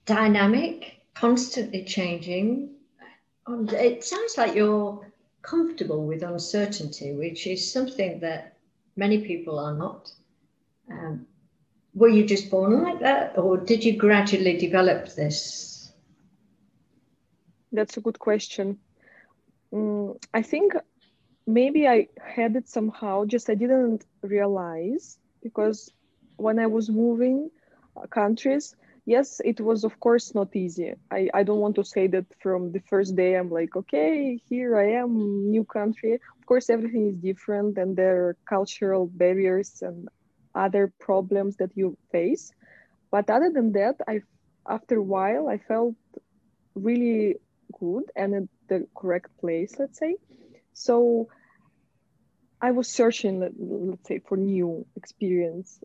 dynamic, 0.06 1.02
constantly 1.14 1.84
changing. 1.84 2.72
It 3.48 4.04
sounds 4.04 4.38
like 4.38 4.56
you're 4.56 5.12
comfortable 5.42 6.06
with 6.06 6.24
uncertainty, 6.24 7.14
which 7.14 7.48
is 7.48 7.72
something 7.72 8.20
that 8.22 8.58
many 8.96 9.22
people 9.22 9.60
are 9.60 9.74
not. 9.74 10.12
Um, 10.90 11.28
were 11.96 12.10
you 12.10 12.26
just 12.26 12.52
born 12.52 12.84
like 12.84 13.00
that, 13.00 13.38
or 13.38 13.58
did 13.58 13.84
you 13.84 13.98
gradually 13.98 14.58
develop 14.58 15.16
this? 15.16 15.94
That's 17.72 17.98
a 17.98 18.02
good 18.02 18.20
question. 18.20 18.80
Mm, 19.74 20.18
I 20.34 20.42
think 20.42 20.74
maybe 21.48 21.88
I 21.88 22.08
had 22.22 22.56
it 22.56 22.68
somehow, 22.68 23.26
just 23.26 23.50
I 23.50 23.56
didn't 23.56 24.06
realize 24.22 25.18
because 25.42 25.92
when 26.38 26.60
I 26.60 26.68
was 26.68 26.90
moving 26.90 27.50
uh, 27.96 28.08
countries, 28.08 28.76
yes, 29.06 29.42
it 29.46 29.60
was 29.62 29.84
of 29.84 30.00
course 30.00 30.34
not 30.36 30.56
easy. 30.56 30.94
I, 31.12 31.30
I 31.34 31.44
don't 31.44 31.60
want 31.60 31.76
to 31.76 31.84
say 31.84 32.08
that 32.08 32.26
from 32.42 32.72
the 32.72 32.82
first 32.82 33.16
day 33.16 33.36
I'm 33.36 33.50
like, 33.50 33.76
okay, 33.76 34.40
here 34.50 34.78
I 34.78 34.92
am, 34.94 35.50
new 35.50 35.64
country. 35.66 36.14
Of 36.14 36.46
course, 36.46 36.70
everything 36.70 37.08
is 37.08 37.18
different 37.18 37.78
and 37.78 37.96
there 37.96 38.28
are 38.28 38.38
cultural 38.50 39.08
barriers 39.08 39.82
and 39.82 40.10
other 40.56 40.92
problems 41.00 41.58
that 41.58 41.72
you 41.76 41.98
face. 42.12 42.52
But 43.12 43.30
other 43.30 43.52
than 43.54 43.74
that, 43.74 43.96
I 44.08 44.22
after 44.68 44.98
a 44.98 45.04
while 45.04 45.48
I 45.48 45.58
felt 45.58 45.96
really 46.74 47.36
good 47.80 48.04
and 48.16 48.50
the 48.68 48.88
correct 48.98 49.38
place, 49.40 49.76
let's 49.80 50.00
say. 50.00 50.16
So 50.74 51.28
I 52.62 52.72
was 52.72 52.90
searching, 52.90 53.40
let's 53.40 54.08
say, 54.08 54.20
for 54.20 54.38
new 54.38 54.86
experience. 54.96 55.80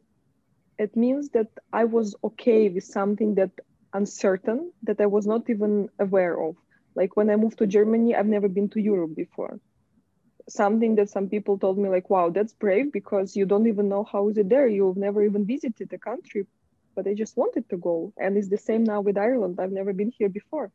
It 0.78 0.96
means 0.96 1.28
that 1.30 1.48
I 1.72 1.84
was 1.84 2.16
okay 2.24 2.68
with 2.70 2.84
something 2.84 3.34
that 3.34 3.50
uncertain 3.92 4.72
that 4.84 5.00
I 5.00 5.06
was 5.06 5.26
not 5.26 5.50
even 5.50 5.88
aware 5.98 6.40
of. 6.40 6.56
Like 6.94 7.16
when 7.16 7.28
I 7.28 7.36
moved 7.36 7.58
to 7.58 7.66
Germany, 7.66 8.14
I've 8.14 8.26
never 8.26 8.48
been 8.48 8.68
to 8.70 8.80
Europe 8.80 9.14
before 9.14 9.60
something 10.50 10.96
that 10.96 11.10
some 11.10 11.28
people 11.28 11.58
told 11.58 11.78
me 11.78 11.88
like 11.88 12.10
wow 12.10 12.30
that's 12.30 12.54
brave 12.54 12.92
because 12.92 13.36
you 13.36 13.46
don't 13.46 13.66
even 13.68 13.88
know 13.88 14.04
how 14.04 14.28
is 14.28 14.38
it 14.38 14.48
there. 14.48 14.66
You've 14.68 14.96
never 14.96 15.22
even 15.24 15.46
visited 15.46 15.88
the 15.90 15.98
country 15.98 16.46
but 16.96 17.06
i 17.06 17.14
just 17.14 17.36
wanted 17.36 17.68
to 17.70 17.76
go. 17.78 18.12
And 18.18 18.36
it's 18.36 18.48
the 18.48 18.58
same 18.58 18.84
now 18.84 19.00
with 19.00 19.16
ireland. 19.18 19.58
I've 19.60 19.72
never 19.72 19.92
been 19.92 20.12
here 20.18 20.28
before. 20.28 20.72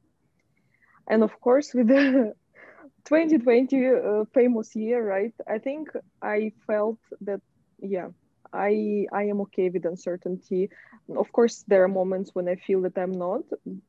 And 1.07 1.23
of 1.23 1.39
course 1.41 1.73
with 1.73 1.87
the 1.87 2.33
2020 3.05 3.87
uh, 3.87 4.25
famous 4.33 4.75
year 4.75 5.03
right? 5.05 5.33
I 5.47 5.59
think 5.59 5.89
i 6.21 6.51
felt 6.67 6.99
that 7.21 7.41
yeah 7.79 8.09
i 8.53 9.05
i 9.13 9.23
am 9.23 9.41
okay 9.41 9.69
with 9.69 9.85
uncertainty. 9.85 10.69
Of 11.15 11.31
course 11.31 11.63
there 11.67 11.83
are 11.83 11.87
moments 12.01 12.31
when 12.33 12.47
i 12.47 12.55
feel 12.55 12.81
that 12.83 12.97
i'm 12.97 13.11
not 13.11 13.43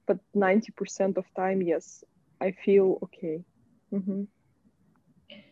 but 0.07 0.19
90% 0.35 1.17
of 1.19 1.27
time 1.37 1.63
yes 1.63 2.05
i 2.41 2.53
feel 2.53 2.99
okay. 3.05 3.45
Mm-hmm. 3.95 4.25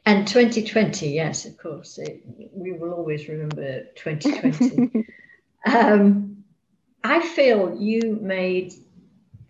And 0.06 0.28
2020, 0.28 1.08
yes, 1.08 1.46
of 1.46 1.56
course, 1.56 1.98
it, 1.98 2.22
we 2.52 2.72
will 2.72 2.92
always 2.92 3.28
remember 3.28 3.84
2020. 3.94 5.06
um, 5.66 6.44
I 7.02 7.20
feel 7.20 7.76
you 7.78 8.18
made 8.20 8.74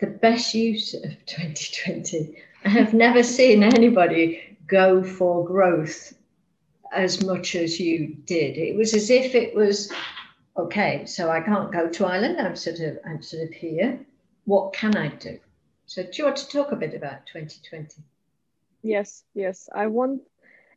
the 0.00 0.06
best 0.06 0.54
use 0.54 0.94
of 0.94 1.10
2020. 1.26 2.36
I 2.64 2.68
have 2.68 2.94
never 2.94 3.22
seen 3.22 3.62
anybody 3.62 4.56
go 4.66 5.02
for 5.02 5.44
growth 5.44 6.14
as 6.92 7.24
much 7.24 7.54
as 7.54 7.80
you 7.80 8.16
did. 8.24 8.56
It 8.56 8.76
was 8.76 8.94
as 8.94 9.10
if 9.10 9.34
it 9.34 9.54
was 9.54 9.92
okay. 10.56 11.04
So 11.06 11.30
I 11.30 11.40
can't 11.40 11.72
go 11.72 11.88
to 11.88 12.06
Ireland. 12.06 12.40
I'm 12.40 12.56
sort 12.56 12.80
of 12.80 12.98
I'm 13.04 13.22
sort 13.22 13.42
of 13.42 13.52
here. 13.52 13.98
What 14.44 14.72
can 14.72 14.96
I 14.96 15.08
do? 15.08 15.38
So 15.86 16.02
do 16.02 16.10
you 16.14 16.24
want 16.24 16.36
to 16.36 16.48
talk 16.48 16.72
a 16.72 16.76
bit 16.76 16.94
about 16.94 17.26
2020? 17.26 18.02
Yes, 18.84 19.24
yes. 19.34 19.68
I 19.74 19.88
want 19.88 20.22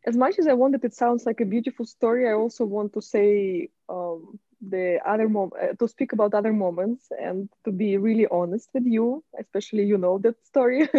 as 0.08 0.18
much 0.18 0.40
as 0.40 0.48
I 0.48 0.54
want 0.54 0.74
that 0.74 0.86
it 0.86 0.96
sounds 0.96 1.26
like 1.26 1.42
a 1.42 1.46
beautiful 1.46 1.86
story, 1.86 2.30
I 2.30 2.34
also 2.34 2.66
want 2.66 2.94
to 2.94 3.02
say 3.02 3.70
um, 3.90 4.40
the 4.62 5.00
other 5.06 5.30
mom 5.30 5.52
uh, 5.62 5.74
to 5.80 5.88
speak 5.88 6.14
about 6.14 6.34
other 6.36 6.54
moments 6.54 7.12
and 7.20 7.50
to 7.66 7.72
be 7.72 7.98
really 7.98 8.28
honest 8.32 8.70
with 8.74 8.86
you, 8.86 9.24
especially 9.40 9.86
you 9.86 9.98
know 9.98 10.20
that 10.20 10.44
story. 10.46 10.90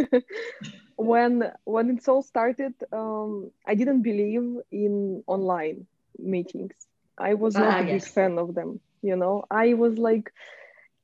when 0.97 1.53
when 1.65 1.91
it 1.91 2.09
all 2.09 2.23
started, 2.23 2.75
um, 2.93 3.51
I 3.67 3.75
didn't 3.75 4.03
believe 4.03 4.59
in 4.73 5.23
online 5.27 5.87
meetings. 6.19 6.75
I 7.19 7.35
was 7.35 7.59
not 7.59 7.75
ah, 7.75 7.81
a 7.81 7.85
yes. 7.85 8.05
big 8.05 8.09
fan 8.09 8.39
of 8.39 8.55
them. 8.55 8.81
You 9.03 9.17
know, 9.17 9.45
I 9.51 9.75
was 9.75 9.99
like, 9.99 10.33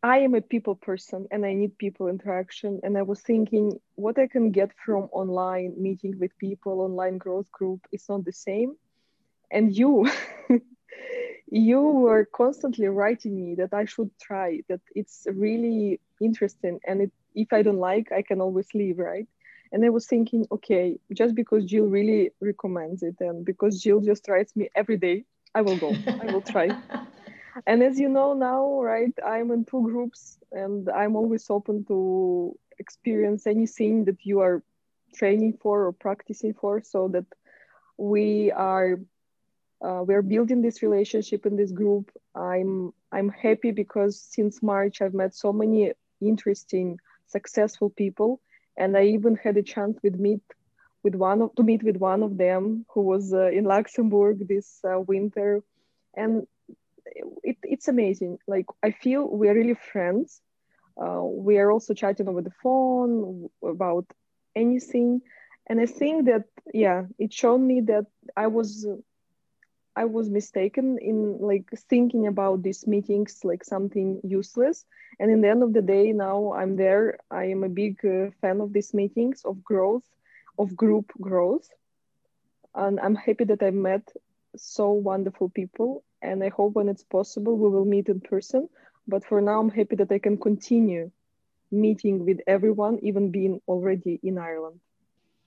I 0.04 0.18
am 0.18 0.34
a 0.34 0.42
people 0.42 0.75
person 0.75 1.26
and 1.30 1.46
I 1.46 1.54
need 1.54 1.78
people 1.78 2.08
interaction. 2.08 2.78
And 2.82 2.99
I 2.99 3.00
was 3.00 3.23
thinking 3.23 3.80
what 3.94 4.18
I 4.18 4.26
can 4.26 4.50
get 4.50 4.70
from 4.84 5.04
online 5.12 5.73
meeting 5.78 6.18
with 6.18 6.37
people, 6.37 6.82
online 6.82 7.16
growth 7.16 7.50
group 7.50 7.80
is 7.90 8.04
not 8.06 8.26
the 8.26 8.32
same. 8.32 8.76
And 9.50 9.75
you, 9.75 10.06
you 11.50 11.80
were 11.80 12.26
constantly 12.26 12.87
writing 12.88 13.34
me 13.34 13.54
that 13.54 13.73
I 13.73 13.87
should 13.87 14.11
try, 14.20 14.61
that 14.68 14.82
it's 14.94 15.26
really 15.32 16.00
interesting. 16.20 16.80
And 16.87 17.00
it, 17.00 17.12
if 17.34 17.54
I 17.54 17.62
don't 17.62 17.78
like, 17.78 18.12
I 18.12 18.20
can 18.20 18.42
always 18.42 18.68
leave, 18.75 18.99
right? 18.99 19.26
And 19.73 19.87
I 19.87 19.88
was 19.88 20.06
thinking, 20.06 20.46
okay, 20.52 20.99
just 21.14 21.34
because 21.34 21.64
Jill 21.64 21.87
really 21.87 22.30
recommends 22.42 23.02
it 23.02 23.16
and 23.20 23.42
because 23.42 23.80
Jill 23.80 24.02
just 24.02 24.28
writes 24.28 24.54
me 24.54 24.68
every 24.76 24.99
day, 24.99 25.25
I 25.54 25.62
will 25.62 25.78
go, 25.78 25.94
I 26.20 26.26
will 26.26 26.42
try. 26.42 26.68
and 27.66 27.82
as 27.82 27.99
you 27.99 28.08
know 28.08 28.34
now 28.34 28.80
right 28.80 29.12
i'm 29.26 29.50
in 29.50 29.64
two 29.64 29.82
groups 29.82 30.38
and 30.52 30.88
i'm 30.90 31.16
always 31.16 31.49
open 31.50 31.84
to 31.84 32.56
experience 32.78 33.46
anything 33.46 34.04
that 34.04 34.25
you 34.25 34.40
are 34.40 34.62
training 35.14 35.56
for 35.61 35.87
or 35.87 35.92
practicing 35.92 36.52
for 36.54 36.82
so 36.82 37.08
that 37.08 37.26
we 37.96 38.50
are 38.50 38.99
uh, 39.84 40.02
we're 40.02 40.23
building 40.23 40.62
this 40.62 40.82
relationship 40.82 41.44
in 41.44 41.56
this 41.56 41.70
group. 41.70 42.11
I'm 42.34 42.92
i'm 43.12 43.28
happy 43.28 43.70
because 43.70 44.20
since 44.20 44.61
march 44.62 45.00
i've 45.00 45.14
met 45.14 45.34
so 45.34 45.52
many 45.52 45.92
interesting 46.20 46.99
successful 47.26 47.90
people 47.90 48.40
and 48.76 48.96
i 48.96 49.04
even 49.04 49.37
had 49.37 49.56
a 49.56 49.62
chance 49.62 49.96
with 50.02 50.18
meet 50.18 50.42
with 51.04 51.14
one 51.14 51.42
of, 51.42 51.54
to 51.54 51.62
meet 51.62 51.82
with 51.84 51.96
one 51.96 52.23
of 52.25 52.37
them 52.38 52.84
who 52.92 53.02
was 53.02 53.32
uh, 53.32 53.50
in 53.50 53.64
luxembourg 53.64 54.49
this 54.49 54.80
uh, 54.84 54.99
winter. 54.99 55.62
And 56.16 56.46
it, 57.06 57.56
it's 57.62 57.88
amazing. 57.88 58.38
Like 58.46 58.66
I 58.82 58.90
feel 58.92 59.28
we're 59.28 59.54
really 59.54 59.75
friends. 59.75 60.40
Uh, 60.96 61.23
we 61.25 61.58
are 61.58 61.70
also 61.70 61.94
chatting 61.94 62.28
over 62.28 62.42
the 62.42 62.52
phone 62.62 63.49
about 63.62 64.06
anything, 64.54 65.23
and 65.68 65.80
I 65.80 65.87
think 65.87 66.26
that 66.26 66.44
yeah, 66.73 67.04
it 67.18 67.32
showed 67.32 67.58
me 67.58 67.80
that 67.82 68.06
I 68.37 68.46
was 68.49 68.87
I 69.96 70.04
was 70.04 70.30
mistaken 70.30 70.99
in 70.99 71.38
like 71.38 71.70
thinking 71.88 72.26
about 72.26 72.62
these 72.62 72.87
meetings 72.87 73.40
like 73.44 73.64
something 73.64 74.20
useless. 74.25 74.84
And 75.18 75.30
in 75.30 75.40
the 75.40 75.49
end 75.49 75.62
of 75.62 75.73
the 75.73 75.82
day, 75.82 76.12
now 76.12 76.52
I'm 76.52 76.76
there. 76.76 77.18
I 77.30 77.44
am 77.46 77.62
a 77.64 77.68
big 77.68 78.04
uh, 78.04 78.30
fan 78.40 78.61
of 78.61 78.73
these 78.73 78.92
meetings 78.94 79.42
of 79.44 79.62
growth, 79.62 80.04
of 80.58 80.76
group 80.76 81.12
growth, 81.20 81.68
and 82.75 82.99
I'm 83.00 83.14
happy 83.14 83.44
that 83.44 83.62
I 83.62 83.70
met 83.70 84.08
so 84.56 84.90
wonderful 84.92 85.49
people 85.50 86.04
and 86.24 86.42
I 86.42 86.48
hope 86.48 86.74
when 86.74 86.88
it's 86.88 87.04
possible 87.04 87.56
we 87.56 87.68
will 87.68 87.84
meet 87.84 88.08
in 88.08 88.20
person. 88.20 88.68
But 89.06 89.24
for 89.24 89.40
now, 89.40 89.60
I'm 89.60 89.70
happy 89.70 89.96
that 89.96 90.10
I 90.10 90.18
can 90.18 90.38
continue 90.38 91.10
meeting 91.70 92.24
with 92.24 92.40
everyone, 92.46 92.98
even 93.02 93.30
being 93.30 93.60
already 93.68 94.20
in 94.22 94.38
Ireland. 94.38 94.80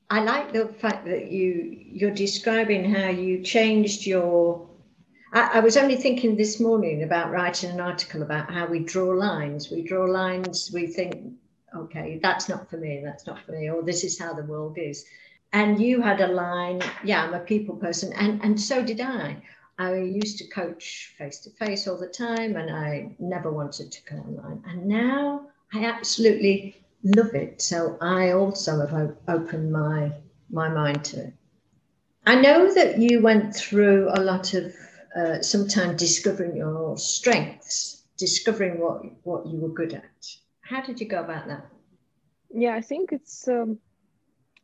I 0.09 0.23
like 0.23 0.53
the 0.53 0.67
fact 0.67 1.05
that 1.05 1.31
you 1.31 1.75
you're 1.91 2.11
describing 2.25 2.93
how 2.93 3.09
you 3.09 3.41
changed 3.43 4.05
your. 4.05 4.69
I, 5.33 5.57
I 5.57 5.59
was 5.59 5.75
only 5.75 5.97
thinking 5.97 6.37
this 6.37 6.59
morning 6.59 7.03
about 7.03 7.31
writing 7.31 7.71
an 7.71 7.81
article 7.81 8.21
about 8.21 8.51
how 8.51 8.67
we 8.67 8.79
draw 8.79 9.09
lines. 9.09 9.69
We 9.69 9.81
draw 9.81 10.05
lines. 10.05 10.71
We 10.73 10.87
think, 10.87 11.33
okay, 11.75 12.19
that's 12.23 12.47
not 12.47 12.69
for 12.69 12.77
me. 12.77 13.01
That's 13.03 13.27
not 13.27 13.43
for 13.45 13.51
me. 13.51 13.69
Or 13.69 13.83
this 13.83 14.03
is 14.05 14.17
how 14.17 14.33
the 14.33 14.43
world 14.43 14.77
is. 14.77 15.05
And 15.51 15.81
you 15.81 16.01
had 16.01 16.21
a 16.21 16.27
line. 16.27 16.81
Yeah, 17.03 17.23
I'm 17.23 17.33
a 17.33 17.39
people 17.39 17.75
person, 17.75 18.13
and 18.13 18.41
and 18.43 18.59
so 18.59 18.83
did 18.83 19.01
I. 19.01 19.41
I 19.79 19.95
used 19.95 20.39
to 20.39 20.47
coach 20.47 21.13
face 21.17 21.39
to 21.41 21.51
face 21.51 21.87
all 21.87 21.97
the 21.97 22.07
time 22.07 22.55
and 22.55 22.71
I 22.71 23.15
never 23.19 23.51
wanted 23.51 23.91
to 23.91 23.99
go 24.09 24.17
online. 24.17 24.63
And 24.67 24.85
now 24.87 25.47
I 25.73 25.85
absolutely 25.85 26.83
love 27.03 27.35
it. 27.35 27.61
So 27.61 27.97
I 28.01 28.31
also 28.31 28.85
have 28.87 29.17
opened 29.27 29.71
my, 29.71 30.11
my 30.49 30.69
mind 30.69 31.03
to 31.05 31.27
it. 31.27 31.33
I 32.25 32.41
know 32.41 32.73
that 32.73 32.97
you 32.97 33.21
went 33.21 33.55
through 33.55 34.09
a 34.09 34.19
lot 34.19 34.53
of 34.53 34.73
uh, 35.15 35.41
sometimes 35.41 35.99
discovering 35.99 36.57
your 36.57 36.97
strengths, 36.97 38.03
discovering 38.17 38.79
what 38.79 39.01
what 39.23 39.47
you 39.47 39.59
were 39.59 39.69
good 39.69 39.93
at. 39.93 40.27
How 40.61 40.81
did 40.81 40.99
you 40.99 41.07
go 41.07 41.21
about 41.21 41.47
that? 41.47 41.65
Yeah, 42.53 42.75
I 42.75 42.81
think 42.81 43.11
it's 43.13 43.47
um, 43.47 43.79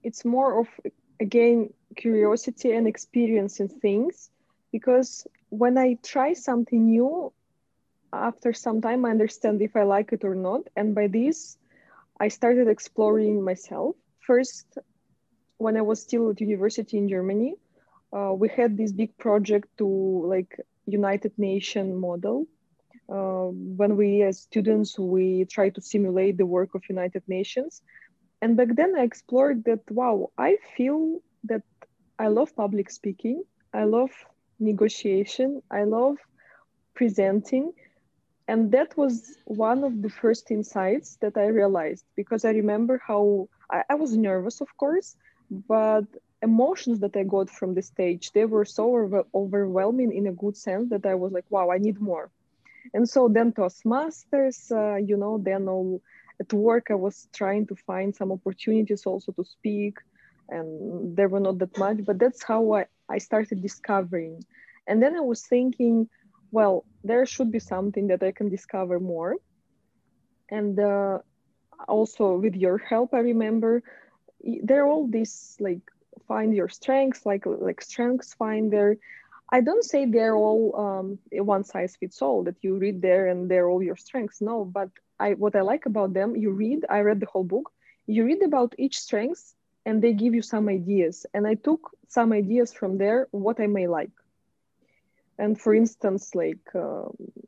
it's 0.03 0.25
more 0.25 0.60
of 0.60 0.67
again 1.20 1.74
curiosity 1.96 2.74
and 2.74 2.88
experiencing 2.88 3.70
things 3.70 4.29
because 4.74 5.25
when 5.50 5.77
I 5.77 5.98
try 6.03 6.34
something 6.34 6.86
new, 6.89 7.32
after 8.12 8.51
some 8.53 8.82
time 8.82 9.06
I 9.06 9.12
understand 9.12 9.62
if 9.62 9.75
I 9.75 9.84
like 9.84 10.12
it 10.12 10.25
or 10.25 10.36
not, 10.36 10.62
and 10.75 10.94
by 10.94 11.08
this 11.08 11.58
I 12.20 12.27
started 12.27 12.68
exploring 12.68 13.44
myself. 13.44 13.96
First, 14.20 14.77
when 15.58 15.77
I 15.77 15.82
was 15.82 16.01
still 16.01 16.32
at 16.32 16.42
university 16.42 16.98
in 16.98 17.08
Germany, 17.08 17.56
uh, 18.12 18.34
we 18.34 18.50
had 18.50 18.75
this 18.75 18.92
big 18.92 19.18
project 19.18 19.68
to 19.77 19.88
like 20.34 20.60
United 20.86 21.34
Nation 21.38 21.96
model. 21.96 22.48
Uh, 23.10 23.50
when 23.80 23.98
we 23.98 24.24
as 24.24 24.39
students 24.39 24.98
we 24.98 25.46
try 25.46 25.70
to 25.70 25.82
simulate 25.82 26.38
the 26.38 26.46
work 26.46 26.74
of 26.74 26.82
United 26.89 27.24
Nations, 27.27 27.82
and 28.42 28.58
back 28.58 28.70
then 28.75 28.96
I 28.98 29.03
explored 29.03 29.65
that. 29.65 29.82
Wow, 29.89 30.32
I 30.38 30.58
feel 30.75 31.20
that 31.46 31.63
I 32.18 32.27
love 32.27 32.56
public 32.56 32.89
speaking. 32.89 33.44
I 33.74 33.84
love 33.84 34.12
negotiation. 34.60 35.62
I 35.72 35.84
love 35.84 36.18
presenting, 36.96 37.74
and 38.48 38.72
that 38.72 38.98
was 38.98 39.36
one 39.46 39.84
of 39.84 40.02
the 40.02 40.10
first 40.10 40.52
insights 40.52 41.18
that 41.22 41.38
I 41.38 41.48
realized 41.48 42.06
because 42.16 42.46
I 42.46 42.52
remember 42.52 43.02
how 43.06 43.48
I, 43.70 43.84
I 43.90 43.96
was 43.96 44.16
nervous, 44.16 44.62
of 44.62 44.76
course, 44.78 45.16
but 45.50 46.06
emotions 46.42 47.00
that 47.00 47.16
I 47.16 47.24
got 47.24 47.50
from 47.50 47.74
the 47.74 47.82
stage, 47.82 48.32
they 48.34 48.46
were 48.46 48.66
so 48.66 48.96
over- 48.96 49.26
overwhelming 49.34 50.14
in 50.14 50.28
a 50.28 50.34
good 50.34 50.58
sense 50.58 50.90
that 50.90 51.06
I 51.06 51.16
was 51.16 51.32
like, 51.32 51.46
wow, 51.50 51.72
I 51.72 51.78
need 51.78 52.00
more. 52.02 52.32
And 52.94 53.08
so 53.10 53.30
then 53.30 53.54
Toastmasters, 53.54 54.72
uh, 54.72 54.98
you 54.98 55.18
know, 55.18 55.38
then 55.38 55.68
all 55.68 56.02
at 56.40 56.52
work, 56.54 56.88
I 56.90 56.96
was 56.96 57.28
trying 57.34 57.68
to 57.68 57.76
find 57.76 58.16
some 58.16 58.32
opportunities 58.32 59.06
also 59.06 59.32
to 59.34 59.44
speak 59.46 59.98
and 60.50 61.16
there 61.16 61.30
were 61.30 61.40
not 61.40 61.60
that 61.60 61.78
much, 61.78 61.98
but 62.06 62.20
that's 62.20 62.44
how 62.44 62.74
I, 62.74 62.86
I 63.13 63.20
started 63.20 63.62
discovering. 63.62 64.43
And 64.88 65.01
then 65.01 65.15
I 65.15 65.22
was 65.22 65.41
thinking, 65.48 66.10
well, 66.51 66.86
there 67.03 67.25
should 67.25 67.51
be 67.51 67.60
something 67.60 68.08
that 68.08 68.24
I 68.24 68.32
can 68.32 68.50
discover 68.50 69.00
more. 69.00 69.38
And 70.50 70.79
uh, 70.79 71.20
also 71.88 72.38
with 72.38 72.55
your 72.55 72.77
help, 72.77 73.13
I 73.13 73.20
remember 73.20 73.84
there 74.63 74.84
are 74.84 74.88
all 74.88 75.08
these 75.08 75.58
like 75.60 75.82
find 76.27 76.53
your 76.55 76.70
strengths, 76.70 77.25
like 77.25 77.46
like 77.46 77.82
strengths 77.82 78.34
finder. 78.34 78.98
I 79.51 79.62
don't 79.62 79.84
say 79.84 80.05
they're 80.05 80.36
all 80.36 80.63
um, 80.86 81.20
one 81.32 81.63
size 81.63 81.96
fits 82.00 82.22
all 82.22 82.43
that 82.43 82.58
you 82.62 82.77
read 82.77 83.01
there 83.01 83.27
and 83.27 83.50
they're 83.50 83.70
all 83.70 83.84
your 83.84 83.98
strengths. 83.98 84.41
No, 84.41 84.65
but 84.65 84.89
I 85.20 85.34
what 85.34 85.55
I 85.55 85.62
like 85.62 85.86
about 85.86 86.13
them, 86.13 86.36
you 86.36 86.51
read. 86.51 86.86
I 86.89 87.00
read 87.01 87.20
the 87.20 87.27
whole 87.32 87.43
book. 87.43 87.72
You 88.08 88.25
read 88.25 88.43
about 88.43 88.75
each 88.77 89.00
strength 89.00 89.55
and 89.86 90.02
they 90.02 90.13
give 90.13 90.34
you 90.34 90.42
some 90.42 90.70
ideas. 90.70 91.25
And 91.34 91.46
I 91.48 91.56
took 91.56 91.92
some 92.08 92.32
ideas 92.32 92.74
from 92.74 92.98
there 92.98 93.28
what 93.32 93.60
I 93.60 93.68
may 93.68 93.88
like. 93.88 94.12
And 95.38 95.60
for 95.60 95.74
instance, 95.74 96.36
like 96.36 96.68
uh, 96.75 97.06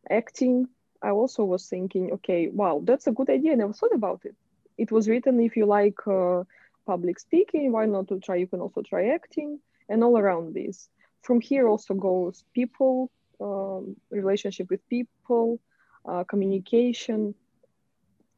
acting, 0.10 0.68
I 1.02 1.12
also 1.12 1.44
was 1.44 1.68
thinking, 1.68 2.14
okay, 2.14 2.48
wow, 2.48 2.82
that's 2.84 3.08
a 3.08 3.12
good 3.12 3.30
idea. 3.30 3.52
I 3.52 3.56
never 3.56 3.74
thought 3.74 3.94
about 3.94 4.22
it. 4.26 4.36
It 4.78 4.92
was 4.92 5.08
written 5.08 5.40
if 5.40 5.56
you 5.56 5.66
like 5.66 6.06
uh, 6.08 6.44
public 6.86 7.20
speaking, 7.20 7.72
why 7.72 7.86
not 7.86 8.08
to 8.10 8.20
try? 8.20 8.36
You 8.36 8.48
can 8.48 8.60
also 8.60 8.82
try 8.82 9.10
acting 9.10 9.60
and 9.88 10.04
all 10.04 10.18
around 10.18 10.54
this. 10.54 10.90
From 11.22 11.42
here 11.42 11.68
also 11.68 11.94
goes 11.94 12.44
people, 12.54 13.12
um, 13.40 13.96
relationship 14.10 14.70
with 14.70 14.88
people, 14.90 15.60
uh, 16.08 16.24
communication. 16.24 17.36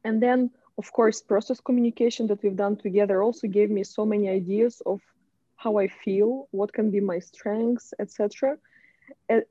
And 0.04 0.22
then, 0.22 0.50
of 0.78 0.92
course, 0.92 1.20
process 1.20 1.60
communication 1.60 2.26
that 2.28 2.42
we've 2.42 2.56
done 2.56 2.76
together 2.76 3.22
also 3.22 3.46
gave 3.48 3.70
me 3.70 3.84
so 3.84 4.06
many 4.06 4.28
ideas 4.28 4.80
of 4.86 5.00
how 5.56 5.78
I 5.78 5.88
feel, 5.88 6.48
what 6.52 6.72
can 6.72 6.90
be 6.90 7.00
my 7.00 7.18
strengths, 7.18 7.92
etc 7.98 8.58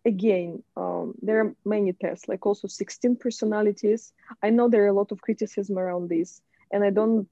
again, 0.06 0.64
um, 0.76 1.14
there 1.22 1.40
are 1.42 1.56
many 1.66 1.94
tests, 1.94 2.28
like 2.28 2.46
also 2.46 2.68
16 2.68 3.16
personalities. 3.18 4.14
I 4.42 4.50
know 4.50 4.70
there 4.70 4.84
are 4.84 4.88
a 4.88 4.94
lot 4.94 5.12
of 5.12 5.22
criticism 5.22 5.78
around 5.78 6.10
this, 6.10 6.42
and 6.72 6.84
I 6.84 6.90
don't 6.90 7.28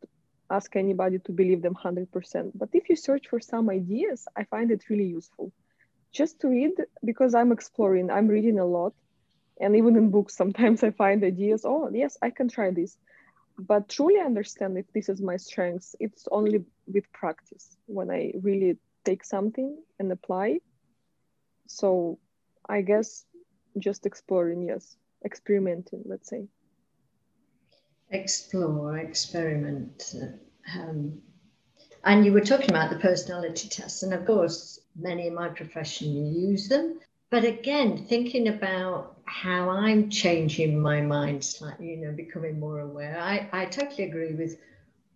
ask 0.50 0.76
anybody 0.76 1.20
to 1.20 1.32
believe 1.32 1.62
them 1.62 1.76
100%. 1.76 2.52
But 2.56 2.70
if 2.74 2.90
you 2.90 2.96
search 2.96 3.28
for 3.28 3.40
some 3.40 3.70
ideas, 3.70 4.28
I 4.36 4.44
find 4.46 4.72
it 4.72 4.90
really 4.90 5.06
useful. 5.06 5.52
Just 6.12 6.40
to 6.42 6.48
read, 6.48 6.74
because 7.04 7.36
I'm 7.36 7.52
exploring, 7.52 8.10
I'm 8.12 8.28
reading 8.28 8.60
a 8.60 8.66
lot. 8.66 8.94
And 9.60 9.76
even 9.76 9.96
in 9.96 10.10
books, 10.10 10.36
sometimes 10.36 10.84
I 10.84 10.92
find 10.92 11.24
ideas, 11.24 11.64
oh, 11.66 11.90
yes, 11.94 12.18
I 12.22 12.30
can 12.30 12.48
try 12.48 12.72
this. 12.72 12.98
But 13.58 13.90
truly 13.90 14.20
understand 14.20 14.78
if 14.78 14.92
this 14.94 15.10
is 15.10 15.22
my 15.22 15.38
strengths, 15.38 15.96
it's 16.00 16.28
only 16.32 16.66
with 16.88 17.12
practice. 17.14 17.78
When 17.86 18.12
I 18.12 18.34
really 18.42 18.78
take 19.06 19.24
something 19.24 19.78
and 20.00 20.12
apply 20.12 20.60
so 21.68 22.20
i 22.68 22.82
guess 22.82 23.26
just 23.78 24.06
exploring 24.06 24.64
yes 24.64 24.98
experimenting 25.24 26.04
let's 26.06 26.30
say. 26.30 26.46
Explore 28.12 28.98
experiment 29.00 30.14
um, 30.76 31.22
and 32.04 32.26
you 32.26 32.32
were 32.32 32.42
talking 32.42 32.70
about 32.70 32.92
the 32.92 33.00
personality 33.00 33.68
tests 33.68 34.04
and 34.04 34.14
of 34.14 34.26
course 34.26 34.80
many 34.96 35.28
in 35.28 35.34
my 35.34 35.50
profession 35.50 36.34
use 36.34 36.70
them. 36.70 37.00
But 37.32 37.44
again 37.44 38.06
thinking 38.06 38.48
about 38.48 39.15
how 39.26 39.70
i'm 39.70 40.10
changing 40.10 40.80
my 40.80 41.02
mind 41.02 41.44
slightly 41.44 41.90
you 41.90 41.98
know 41.98 42.12
becoming 42.12 42.60
more 42.60 42.80
aware 42.80 43.20
i, 43.20 43.48
I 43.52 43.66
totally 43.66 44.06
agree 44.06 44.34
with 44.34 44.58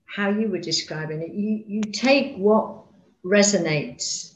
how 0.05 0.29
you 0.29 0.49
were 0.49 0.59
describing 0.59 1.21
it 1.21 1.31
you 1.31 1.63
you 1.67 1.81
take 1.83 2.35
what 2.37 2.83
resonates 3.23 4.29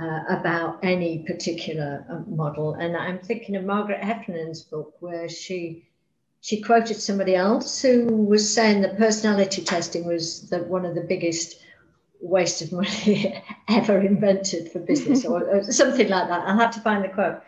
uh, 0.00 0.20
about 0.28 0.80
any 0.82 1.18
particular 1.20 2.04
uh, 2.10 2.18
model. 2.28 2.74
And 2.74 2.96
I'm 2.96 3.18
thinking 3.18 3.56
of 3.56 3.64
Margaret 3.64 4.02
Heffernan's 4.02 4.62
book, 4.62 4.94
where 5.00 5.28
she 5.28 5.88
she 6.40 6.60
quoted 6.60 6.96
somebody 6.96 7.34
else 7.34 7.80
who 7.80 8.06
was 8.06 8.52
saying 8.52 8.82
that 8.82 8.98
personality 8.98 9.62
testing 9.62 10.04
was 10.04 10.50
the, 10.50 10.58
one 10.58 10.84
of 10.84 10.94
the 10.94 11.00
biggest 11.00 11.62
waste 12.20 12.60
of 12.60 12.70
money 12.70 13.42
ever 13.68 13.98
invented 14.00 14.70
for 14.70 14.80
business, 14.80 15.24
or, 15.26 15.48
or 15.48 15.62
something 15.64 16.08
like 16.08 16.28
that. 16.28 16.46
I'll 16.46 16.58
have 16.58 16.74
to 16.74 16.80
find 16.80 17.04
the 17.04 17.08
quote. 17.08 17.40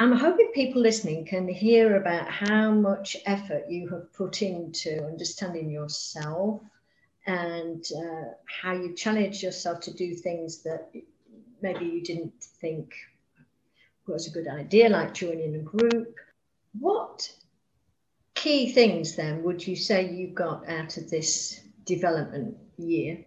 I'm 0.00 0.12
hoping 0.12 0.50
people 0.54 0.80
listening 0.80 1.26
can 1.26 1.46
hear 1.46 1.96
about 1.96 2.26
how 2.26 2.70
much 2.70 3.18
effort 3.26 3.66
you 3.68 3.86
have 3.90 4.10
put 4.14 4.40
into 4.40 5.04
understanding 5.04 5.68
yourself 5.70 6.62
and 7.26 7.84
uh, 7.94 8.30
how 8.46 8.72
you 8.72 8.94
challenge 8.94 9.42
yourself 9.42 9.80
to 9.80 9.92
do 9.92 10.14
things 10.14 10.62
that 10.62 10.90
maybe 11.60 11.84
you 11.84 12.02
didn't 12.02 12.32
think 12.42 12.94
was 14.06 14.26
a 14.26 14.30
good 14.30 14.48
idea, 14.48 14.88
like 14.88 15.12
joining 15.12 15.54
a 15.56 15.58
group. 15.58 16.14
What 16.78 17.30
key 18.32 18.72
things 18.72 19.16
then 19.16 19.42
would 19.42 19.66
you 19.66 19.76
say 19.76 20.10
you 20.10 20.28
got 20.28 20.66
out 20.66 20.96
of 20.96 21.10
this 21.10 21.60
development 21.84 22.56
year? 22.78 23.26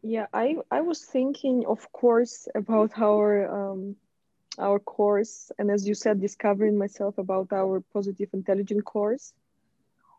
Yeah, 0.00 0.28
I, 0.32 0.56
I 0.70 0.80
was 0.80 1.04
thinking, 1.04 1.66
of 1.66 1.92
course, 1.92 2.48
about 2.54 2.92
our 2.96 3.72
um, 3.72 3.96
our 4.58 4.78
course, 4.78 5.50
and 5.58 5.70
as 5.70 5.86
you 5.86 5.94
said, 5.94 6.20
discovering 6.20 6.78
myself 6.78 7.18
about 7.18 7.52
our 7.52 7.80
positive 7.92 8.28
intelligent 8.32 8.84
course. 8.84 9.32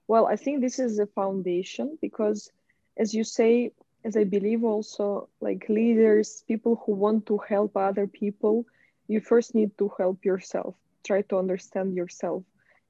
Well, 0.08 0.26
I 0.26 0.36
think 0.36 0.62
this 0.62 0.80
is 0.80 1.00
a 1.00 1.06
foundation 1.06 1.98
because, 2.02 2.52
as 2.98 3.14
you 3.14 3.24
say, 3.24 3.72
as 4.04 4.16
I 4.16 4.24
believe 4.24 4.64
also 4.64 5.30
like 5.42 5.68
leaders, 5.70 6.44
people 6.48 6.82
who 6.86 6.94
want 6.94 7.26
to 7.28 7.38
help 7.38 7.76
other 7.76 8.08
people, 8.08 8.66
you 9.08 9.20
first 9.20 9.54
need 9.54 9.78
to 9.78 9.92
help 9.98 10.24
yourself. 10.24 10.76
Try 11.04 11.22
to 11.24 11.38
understand 11.38 11.96
yourself. 11.96 12.44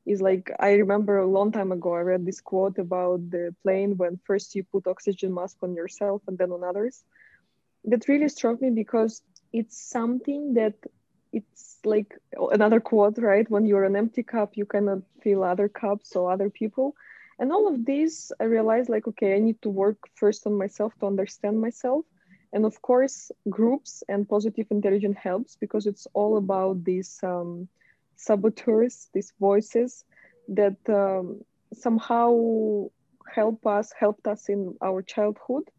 Is 0.05 0.21
like 0.21 0.51
I 0.59 0.75
remember 0.75 1.17
a 1.17 1.27
long 1.27 1.51
time 1.51 1.71
ago 1.71 1.93
I 1.93 2.01
read 2.01 2.25
this 2.25 2.39
quote 2.39 2.77
about 2.77 3.29
the 3.29 3.53
plane 3.61 3.97
when 3.97 4.19
first 4.23 4.55
you 4.55 4.63
put 4.63 4.87
oxygen 4.87 5.33
mask 5.33 5.57
on 5.61 5.75
yourself 5.75 6.21
and 6.27 6.37
then 6.37 6.51
on 6.51 6.63
others. 6.63 7.03
That 7.83 8.07
really 8.07 8.29
struck 8.29 8.61
me 8.61 8.69
because 8.69 9.21
it's 9.51 9.77
something 9.77 10.53
that 10.53 10.75
it's 11.33 11.77
like 11.85 12.13
another 12.51 12.79
quote, 12.79 13.17
right? 13.17 13.49
When 13.49 13.65
you're 13.65 13.83
an 13.85 13.95
empty 13.95 14.23
cup, 14.23 14.57
you 14.57 14.65
cannot 14.65 14.99
fill 15.21 15.43
other 15.43 15.69
cups 15.69 16.15
or 16.15 16.31
other 16.31 16.49
people. 16.49 16.95
And 17.39 17.51
all 17.51 17.67
of 17.67 17.85
these 17.85 18.31
i 18.39 18.45
realized 18.45 18.89
like 18.89 19.07
okay 19.07 19.35
i 19.35 19.39
need 19.39 19.61
to 19.61 19.69
work 19.69 19.97
first 20.15 20.47
on 20.47 20.57
myself 20.57 20.93
to 20.99 21.05
understand 21.05 21.61
myself. 21.61 22.05
And 22.53 22.65
of 22.65 22.81
course 22.81 23.31
groups 23.49 24.03
and 24.09 24.27
positive 24.27 24.67
intelligence 24.71 25.17
helps 25.21 25.55
because 25.55 25.85
it's 25.85 26.07
all 26.13 26.37
about 26.37 26.83
these 26.83 27.19
um, 27.23 27.67
saboteurs 28.15 29.09
these 29.13 29.33
voices 29.39 30.05
that 30.47 30.77
um, 30.89 31.41
somehow 31.73 32.89
help 33.31 33.67
us 33.67 33.93
helped 33.99 34.25
us 34.27 34.49
in 34.49 34.75
our 34.81 35.01
childhood. 35.01 35.69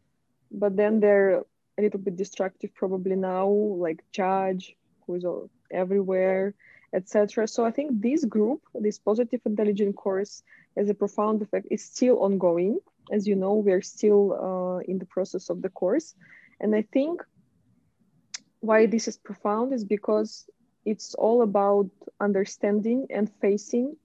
But 0.52 0.76
then 0.76 1.00
they're 1.00 1.42
a 1.78 1.82
little 1.82 2.00
bit 2.00 2.16
destructive 2.16 2.74
probably 2.74 3.16
now 3.16 3.48
like 3.48 4.04
judge 4.12 4.76
who 5.08 5.16
is 5.16 5.24
everywhere, 5.72 6.54
etc. 6.92 7.48
So 7.48 7.64
I 7.64 7.72
think 7.72 8.00
this 8.00 8.24
group, 8.24 8.60
this 8.74 8.98
positive 8.98 9.40
intelligent 9.44 9.96
course, 9.96 10.42
has 10.76 10.88
a 10.88 10.94
profound 10.94 11.42
effect. 11.42 11.66
It's 11.70 11.84
still 11.84 12.18
ongoing. 12.20 12.78
As 13.10 13.26
you 13.26 13.34
know, 13.34 13.54
we're 13.54 13.82
still 13.82 14.32
uh, 14.32 14.78
in 14.90 14.98
the 14.98 15.06
process 15.06 15.50
of 15.50 15.62
the 15.62 15.70
course. 15.70 16.14
And 16.60 16.74
I 16.74 16.82
think 16.82 17.22
why 18.60 18.86
this 18.86 19.08
is 19.08 19.16
profound 19.16 19.72
is 19.72 19.84
because 19.84 20.46
it's 20.84 21.14
all 21.14 21.42
about 21.42 21.90
understanding 22.20 23.06
and 23.10 23.30
facing 23.40 23.96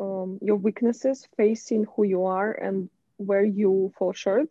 um, 0.00 0.38
your 0.42 0.56
weaknesses, 0.56 1.26
facing 1.36 1.86
who 1.94 2.04
you 2.04 2.24
are 2.24 2.52
and 2.52 2.88
where 3.16 3.44
you 3.44 3.92
fall 3.98 4.12
short, 4.12 4.48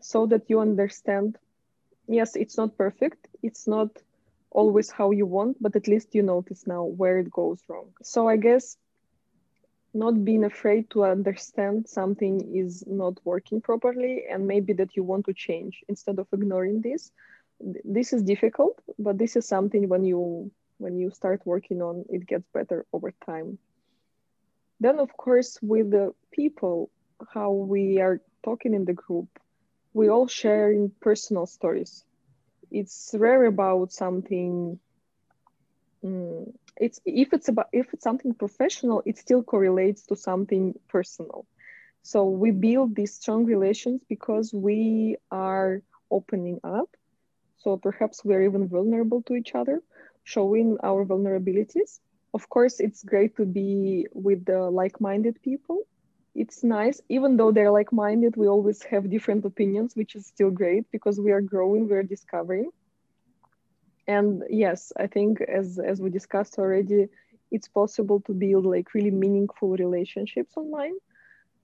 so 0.00 0.26
that 0.26 0.48
you 0.48 0.60
understand. 0.60 1.38
Yes, 2.06 2.36
it's 2.36 2.56
not 2.56 2.76
perfect. 2.76 3.26
It's 3.42 3.66
not 3.66 3.88
always 4.54 4.90
how 4.90 5.10
you 5.10 5.26
want, 5.26 5.60
but 5.60 5.76
at 5.76 5.88
least 5.88 6.14
you 6.14 6.22
notice 6.22 6.66
now 6.66 6.84
where 6.84 7.18
it 7.18 7.30
goes 7.30 7.60
wrong. 7.68 7.92
So 8.02 8.28
I 8.28 8.36
guess 8.36 8.78
not 9.92 10.24
being 10.24 10.44
afraid 10.44 10.90
to 10.90 11.04
understand 11.04 11.88
something 11.88 12.56
is 12.56 12.84
not 12.86 13.14
working 13.24 13.60
properly 13.60 14.24
and 14.30 14.46
maybe 14.46 14.72
that 14.74 14.96
you 14.96 15.02
want 15.02 15.26
to 15.26 15.34
change 15.34 15.84
instead 15.88 16.18
of 16.18 16.26
ignoring 16.32 16.80
this. 16.80 17.12
This 17.84 18.12
is 18.12 18.22
difficult 18.22 18.80
but 18.98 19.18
this 19.18 19.36
is 19.36 19.46
something 19.46 19.88
when 19.88 20.04
you 20.04 20.50
when 20.78 20.98
you 20.98 21.10
start 21.10 21.40
working 21.44 21.80
on 21.82 22.04
it 22.08 22.26
gets 22.26 22.48
better 22.52 22.86
over 22.92 23.12
time. 23.24 23.58
Then 24.80 24.98
of 24.98 25.16
course 25.16 25.58
with 25.62 25.90
the 25.90 26.12
people 26.32 26.90
how 27.32 27.52
we 27.52 28.00
are 28.00 28.20
talking 28.44 28.74
in 28.74 28.84
the 28.84 28.92
group 28.92 29.28
we 29.92 30.08
all 30.08 30.26
share 30.26 30.72
in 30.72 30.90
personal 31.00 31.46
stories 31.46 32.04
it's 32.74 33.14
rare 33.18 33.46
about 33.46 33.92
something 33.92 34.80
mm, 36.04 36.44
it's 36.76 37.00
if 37.06 37.32
it's 37.32 37.48
about 37.48 37.68
if 37.72 37.92
it's 37.94 38.04
something 38.04 38.34
professional 38.34 39.02
it 39.06 39.18
still 39.18 39.42
correlates 39.42 40.06
to 40.06 40.16
something 40.16 40.74
personal. 40.88 41.46
So 42.02 42.24
we 42.28 42.50
build 42.52 42.94
these 42.96 43.14
strong 43.14 43.44
relations 43.44 44.02
because 44.08 44.52
we 44.54 45.16
are 45.30 45.82
opening 46.10 46.60
up. 46.64 46.88
So 47.58 47.76
perhaps 47.76 48.24
we're 48.24 48.42
even 48.44 48.68
vulnerable 48.68 49.22
to 49.24 49.34
each 49.34 49.54
other 49.54 49.82
showing 50.24 50.78
our 50.82 51.04
vulnerabilities. 51.04 52.00
Of 52.34 52.48
course 52.48 52.80
it's 52.80 53.02
great 53.04 53.36
to 53.36 53.46
be 53.46 54.06
with 54.12 54.44
the 54.46 54.70
like-minded 54.70 55.40
people 55.42 55.78
it's 56.34 56.62
nice 56.64 57.00
even 57.08 57.36
though 57.36 57.50
they're 57.52 57.70
like-minded 57.70 58.36
we 58.36 58.46
always 58.48 58.82
have 58.82 59.10
different 59.10 59.44
opinions 59.44 59.94
which 59.96 60.14
is 60.14 60.26
still 60.26 60.50
great 60.50 60.84
because 60.90 61.20
we 61.20 61.30
are 61.32 61.40
growing 61.40 61.88
we're 61.88 62.02
discovering. 62.02 62.70
And 64.06 64.42
yes 64.50 64.92
i 64.98 65.06
think 65.06 65.40
as 65.42 65.78
as 65.78 66.00
we 66.00 66.10
discussed 66.10 66.58
already 66.58 67.08
it's 67.50 67.68
possible 67.68 68.20
to 68.22 68.32
build 68.32 68.64
like 68.66 68.94
really 68.94 69.10
meaningful 69.10 69.70
relationships 69.76 70.56
online 70.56 70.96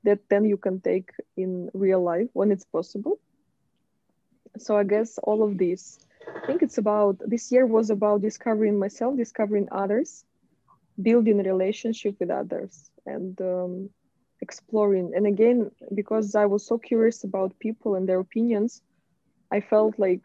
that 0.05 0.21
then 0.31 0.45
you 0.45 0.57
can 0.57 0.81
take 0.81 1.11
in 1.37 1.71
real 1.75 2.03
life 2.03 2.29
when 2.33 2.51
it's 2.53 2.65
possible. 2.65 3.19
So 4.59 4.77
i 4.77 4.85
guess 4.85 5.19
all 5.19 5.43
of 5.43 5.59
this 5.59 5.99
i 6.43 6.47
think 6.47 6.63
it's 6.63 6.79
about 6.79 7.17
this 7.33 7.51
year 7.53 7.67
was 7.67 7.91
about 7.91 8.23
discovering 8.23 8.79
myself 8.79 9.17
discovering 9.17 9.69
others 9.73 10.25
building 11.01 11.41
a 11.41 11.43
relationship 11.45 12.17
with 12.21 12.31
others. 12.31 12.91
And 13.07 13.41
um, 13.41 13.91
exploring 14.41 15.13
and 15.15 15.27
again 15.27 15.71
because 15.95 16.35
i 16.35 16.47
was 16.47 16.67
so 16.67 16.79
curious 16.79 17.25
about 17.25 17.59
people 17.59 17.95
and 17.95 18.09
their 18.09 18.21
opinions 18.21 18.83
i 19.53 19.61
felt 19.61 19.99
like 19.99 20.25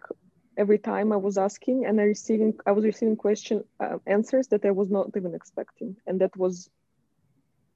every 0.58 0.78
time 0.78 1.12
I 1.12 1.18
was 1.18 1.38
asking 1.38 1.86
and 1.86 2.00
I 2.00 2.04
receiving 2.04 2.54
I 2.66 2.72
was 2.72 2.86
receiving 2.86 3.16
question 3.16 3.64
uh, 3.80 3.98
answers 4.06 4.48
that 4.48 4.66
I 4.66 4.72
was 4.72 4.90
not 4.90 5.10
even 5.16 5.36
expecting 5.36 5.96
and 6.08 6.20
that 6.22 6.36
was 6.38 6.70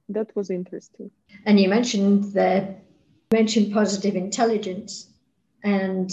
that 0.08 0.34
was 0.34 0.50
interesting. 0.50 1.10
And 1.46 1.60
you 1.60 1.68
mentioned 1.68 2.32
that 2.32 2.82
mentioned 3.32 3.72
positive 3.72 4.16
intelligence 4.16 5.08
and 5.62 6.10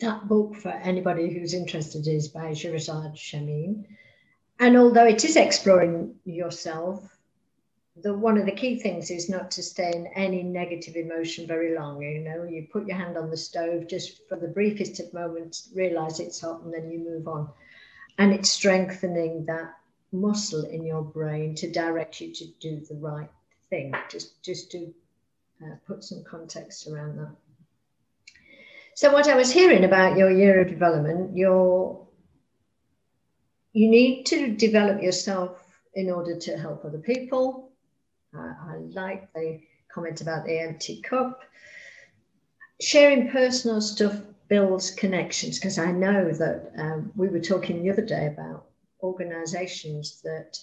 that 0.00 0.26
book 0.26 0.56
for 0.56 0.70
anybody 0.70 1.32
who's 1.32 1.54
interested 1.54 2.08
is 2.08 2.28
by 2.28 2.50
Shirzad 2.50 3.16
Chamine. 3.16 3.86
And 4.58 4.76
although 4.76 5.06
it 5.06 5.24
is 5.24 5.36
exploring 5.36 6.16
yourself, 6.24 7.16
the 7.96 8.14
one 8.14 8.38
of 8.38 8.46
the 8.46 8.52
key 8.52 8.78
things 8.78 9.10
is 9.10 9.28
not 9.28 9.50
to 9.50 9.62
stay 9.62 9.92
in 9.94 10.06
any 10.14 10.42
negative 10.42 10.96
emotion 10.96 11.46
very 11.46 11.76
long. 11.76 12.00
You 12.00 12.20
know, 12.20 12.44
you 12.44 12.66
put 12.72 12.86
your 12.86 12.96
hand 12.96 13.18
on 13.18 13.30
the 13.30 13.36
stove 13.36 13.86
just 13.86 14.26
for 14.28 14.36
the 14.36 14.48
briefest 14.48 14.98
of 15.00 15.12
moments, 15.12 15.68
realize 15.74 16.18
it's 16.18 16.40
hot, 16.40 16.62
and 16.62 16.72
then 16.72 16.90
you 16.90 16.98
move 16.98 17.28
on. 17.28 17.50
And 18.18 18.32
it's 18.32 18.50
strengthening 18.50 19.44
that 19.46 19.74
muscle 20.10 20.64
in 20.64 20.84
your 20.84 21.02
brain 21.02 21.54
to 21.56 21.70
direct 21.70 22.20
you 22.20 22.32
to 22.32 22.46
do 22.60 22.80
the 22.80 22.94
right 22.96 23.30
thing. 23.68 23.94
Just, 24.08 24.42
just 24.42 24.70
to 24.70 24.92
uh, 25.62 25.74
put 25.86 26.02
some 26.02 26.24
context 26.24 26.86
around 26.86 27.18
that. 27.18 27.34
So, 28.94 29.12
what 29.12 29.28
I 29.28 29.36
was 29.36 29.50
hearing 29.50 29.84
about 29.84 30.16
your 30.16 30.30
year 30.30 30.62
of 30.62 30.68
development, 30.68 31.36
your 31.36 32.06
you 33.74 33.88
need 33.88 34.24
to 34.24 34.54
develop 34.54 35.02
yourself 35.02 35.58
in 35.94 36.10
order 36.10 36.38
to 36.38 36.58
help 36.58 36.84
other 36.84 36.98
people 36.98 37.71
I, 38.34 38.54
I 38.72 38.76
like 38.90 39.32
the 39.34 39.60
comment 39.92 40.20
about 40.20 40.44
the 40.44 40.58
empty 40.58 41.00
cup. 41.02 41.42
Sharing 42.80 43.30
personal 43.30 43.80
stuff 43.80 44.20
builds 44.48 44.90
connections 44.90 45.58
because 45.58 45.78
I 45.78 45.92
know 45.92 46.32
that 46.32 46.72
um, 46.76 47.12
we 47.14 47.28
were 47.28 47.40
talking 47.40 47.82
the 47.82 47.90
other 47.90 48.04
day 48.04 48.26
about 48.26 48.66
organizations 49.02 50.20
that 50.22 50.58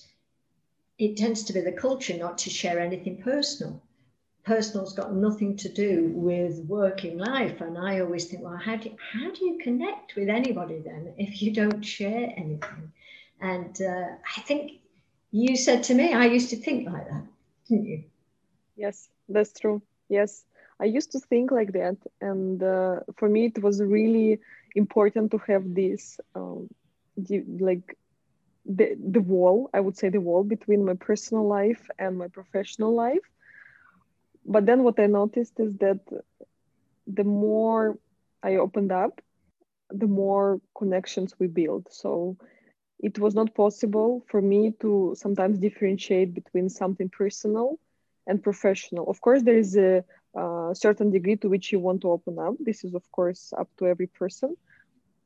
it 0.97 1.17
tends 1.17 1.43
to 1.43 1.53
be 1.53 1.61
the 1.61 1.71
culture 1.71 2.17
not 2.17 2.37
to 2.39 2.49
share 2.49 2.79
anything 2.79 3.21
personal. 3.21 3.81
Personal's 4.43 4.93
got 4.93 5.13
nothing 5.13 5.55
to 5.57 5.69
do 5.69 6.11
with 6.13 6.65
working 6.65 7.17
life. 7.17 7.61
And 7.61 7.77
I 7.77 7.99
always 7.99 8.25
think, 8.25 8.43
well, 8.43 8.57
how 8.57 8.77
do, 8.77 8.91
how 9.13 9.31
do 9.31 9.45
you 9.45 9.59
connect 9.63 10.15
with 10.15 10.29
anybody 10.29 10.79
then 10.79 11.13
if 11.17 11.41
you 11.41 11.53
don't 11.53 11.83
share 11.83 12.33
anything? 12.35 12.91
And 13.41 13.79
uh, 13.81 14.07
I 14.37 14.41
think 14.41 14.79
you 15.31 15.55
said 15.55 15.83
to 15.83 15.93
me, 15.93 16.13
I 16.13 16.25
used 16.25 16.49
to 16.49 16.57
think 16.57 16.89
like 16.89 17.07
that 17.07 17.23
Yes, 18.75 19.09
that's 19.27 19.53
true. 19.59 19.81
Yes, 20.09 20.45
I 20.79 20.85
used 20.85 21.11
to 21.11 21.19
think 21.19 21.51
like 21.51 21.73
that, 21.73 21.97
and 22.21 22.61
uh, 22.61 22.99
for 23.17 23.29
me, 23.29 23.45
it 23.45 23.61
was 23.61 23.81
really 23.81 24.39
important 24.75 25.31
to 25.31 25.37
have 25.47 25.63
this, 25.73 26.19
um, 26.35 26.67
like, 27.59 27.97
the 28.65 28.95
the 29.11 29.21
wall. 29.21 29.69
I 29.73 29.79
would 29.81 29.97
say 29.97 30.09
the 30.09 30.21
wall 30.21 30.43
between 30.43 30.85
my 30.85 30.93
personal 30.95 31.47
life 31.47 31.89
and 31.99 32.17
my 32.17 32.27
professional 32.27 32.93
life. 32.95 33.25
But 34.45 34.65
then, 34.65 34.83
what 34.83 34.99
I 34.99 35.07
noticed 35.07 35.59
is 35.59 35.77
that 35.77 35.99
the 37.07 37.23
more 37.23 37.97
I 38.43 38.55
opened 38.55 38.91
up, 38.91 39.21
the 39.89 40.07
more 40.07 40.61
connections 40.77 41.35
we 41.39 41.47
build. 41.47 41.87
So 41.91 42.37
it 42.99 43.17
was 43.17 43.33
not 43.33 43.55
possible 43.55 44.25
for 44.29 44.41
me 44.41 44.73
to 44.81 45.13
sometimes 45.17 45.57
differentiate 45.57 46.33
between 46.33 46.69
something 46.69 47.09
personal 47.09 47.79
and 48.27 48.43
professional. 48.43 49.09
Of 49.09 49.21
course, 49.21 49.41
there 49.43 49.57
is 49.57 49.77
a, 49.77 50.03
a, 50.35 50.71
certain 50.73 51.09
degree 51.09 51.37
to 51.37 51.49
which 51.49 51.71
you 51.71 51.79
want 51.79 52.01
to 52.01 52.11
open 52.11 52.37
up. 52.37 52.55
This 52.59 52.83
is, 52.83 52.93
of 52.93 53.09
course, 53.11 53.53
up 53.57 53.69
to 53.77 53.87
every 53.87 54.07
person. 54.07 54.55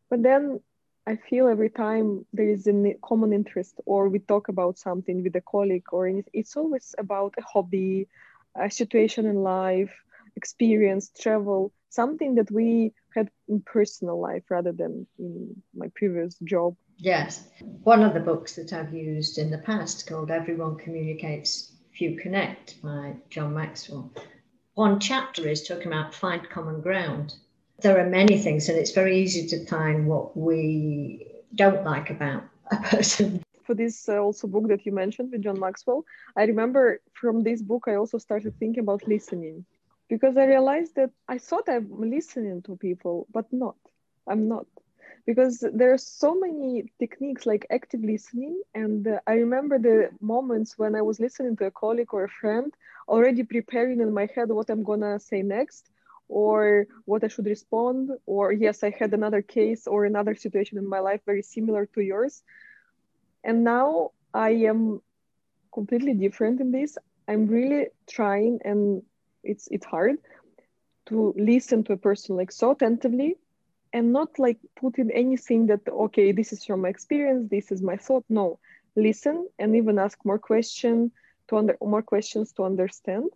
But 0.10 0.22
then 0.22 0.60
I 1.08 1.16
feel 1.16 1.48
every 1.48 1.70
time 1.70 2.26
there 2.32 2.48
is 2.48 2.68
a 2.68 2.96
common 3.04 3.34
interest 3.34 3.82
or 3.86 4.08
we 4.08 4.20
talk 4.20 4.48
about 4.50 4.78
something 4.78 5.24
with 5.24 5.36
a 5.36 5.42
colleague 5.42 5.88
or 5.92 6.08
anything, 6.08 6.32
it's 6.34 6.56
always 6.56 6.94
about 6.98 7.34
a 7.38 7.42
hobby, 7.42 8.08
a 8.56 8.70
situation 8.70 9.26
in 9.26 9.38
life, 9.38 9.94
experience, 10.36 11.12
travel, 11.20 11.74
something 11.90 12.36
that 12.36 12.52
we 12.52 12.94
had 13.16 13.30
in 13.48 13.62
personal 13.62 14.20
life 14.20 14.44
rather 14.50 14.72
than 14.72 15.06
in 15.18 15.62
my 15.76 15.88
previous 15.96 16.38
job 16.44 16.76
Yes. 16.98 17.48
One 17.84 18.04
of 18.04 18.14
the 18.14 18.20
books 18.20 18.56
that 18.56 18.74
I've 18.74 18.94
used 18.94 19.38
in 19.38 19.52
the 19.52 19.58
past 19.58 20.08
called 20.08 20.32
Everyone 20.32 20.78
Communicates, 20.78 21.72
Few 21.92 22.18
Connect 22.18 22.82
by 22.82 23.16
John 23.30 23.54
Maxwell. 23.54 24.12
One 24.76 25.00
chapter 25.00 25.48
is 25.48 25.68
talking 25.68 25.88
about 25.88 26.16
find 26.16 26.50
common 26.50 26.82
ground. 26.82 27.36
There 27.82 28.00
are 28.00 28.10
many 28.10 28.38
things, 28.38 28.70
and 28.70 28.78
it's 28.78 28.92
very 28.92 29.20
easy 29.20 29.48
to 29.48 29.66
find 29.66 30.08
what 30.08 30.36
we 30.36 31.28
don't 31.56 31.84
like 31.84 32.10
about 32.10 32.44
a 32.72 32.78
person. 32.84 33.44
For 33.64 33.76
this 33.76 34.10
uh, 34.10 34.18
also 34.18 34.48
book 34.48 34.68
that 34.68 34.86
you 34.86 34.92
mentioned 34.92 35.32
with 35.32 35.44
John 35.44 35.60
Maxwell, 35.60 36.06
I 36.36 36.44
remember 36.44 37.02
from 37.14 37.44
this 37.44 37.62
book 37.62 37.84
I 37.88 37.96
also 37.96 38.18
started 38.18 38.58
thinking 38.60 38.84
about 38.84 39.08
listening 39.08 39.66
because 40.10 40.38
I 40.38 40.46
realized 40.46 40.96
that 40.96 41.12
I 41.28 41.38
thought 41.38 41.70
I'm 41.70 41.90
listening 42.10 42.62
to 42.64 42.76
people, 42.76 43.28
but 43.32 43.52
not. 43.52 43.76
I'm 44.28 44.48
not 44.48 44.66
because 45.26 45.64
there 45.74 45.94
are 45.94 45.98
so 45.98 46.36
many 46.36 46.92
techniques 47.00 47.46
like 47.46 47.66
active 47.72 48.02
listening 48.04 48.62
and 48.74 49.08
uh, 49.08 49.20
i 49.28 49.34
remember 49.34 49.78
the 49.80 50.10
moments 50.22 50.78
when 50.78 50.96
i 50.96 51.02
was 51.02 51.20
listening 51.20 51.56
to 51.56 51.66
a 51.66 51.72
colleague 51.72 52.14
or 52.14 52.24
a 52.26 52.30
friend 52.30 52.74
already 53.08 53.44
preparing 53.44 54.00
in 54.02 54.14
my 54.14 54.28
head 54.36 54.50
what 54.50 54.70
i'm 54.70 54.84
gonna 54.84 55.20
say 55.20 55.42
next 55.42 55.90
or 56.28 56.86
what 57.06 57.24
i 57.24 57.28
should 57.28 57.46
respond 57.46 58.10
or 58.26 58.52
yes 58.52 58.84
i 58.84 58.90
had 58.90 59.14
another 59.14 59.42
case 59.42 59.88
or 59.88 60.06
another 60.06 60.36
situation 60.36 60.78
in 60.78 60.88
my 60.88 61.00
life 61.00 61.22
very 61.26 61.42
similar 61.44 61.86
to 61.86 62.02
yours. 62.02 62.44
And 63.44 63.64
now 63.64 64.12
i 64.34 64.50
am 64.52 65.02
completely 65.74 66.14
different 66.14 66.60
in 66.62 66.72
this. 66.72 66.98
I'm 67.28 67.48
really 67.48 67.88
trying 68.10 68.60
and 68.64 69.04
it's 69.44 69.68
it's 69.72 69.86
hard 69.86 70.16
to 71.08 71.34
listen 71.38 71.84
to 71.86 71.94
a 71.94 71.98
person 71.98 72.36
like 72.36 72.52
so 72.52 72.72
attentively 72.72 73.36
and 73.94 74.12
not 74.12 74.40
like 74.40 74.58
put 74.76 74.98
in 74.98 75.12
anything 75.12 75.68
that 75.68 75.82
okay 75.88 76.32
this 76.32 76.52
is 76.52 76.66
from 76.66 76.82
my 76.82 76.90
experience 76.90 77.48
this 77.50 77.72
is 77.72 77.82
my 77.82 77.96
thought. 77.96 78.26
No. 78.28 78.60
Listen 78.96 79.48
and 79.58 79.76
even 79.76 79.98
ask 79.98 80.18
more 80.26 80.40
question 80.40 81.12
to 81.48 81.58
under 81.58 81.78
more 81.82 82.02
questions 82.02 82.52
to 82.54 82.64
understand. 82.64 83.30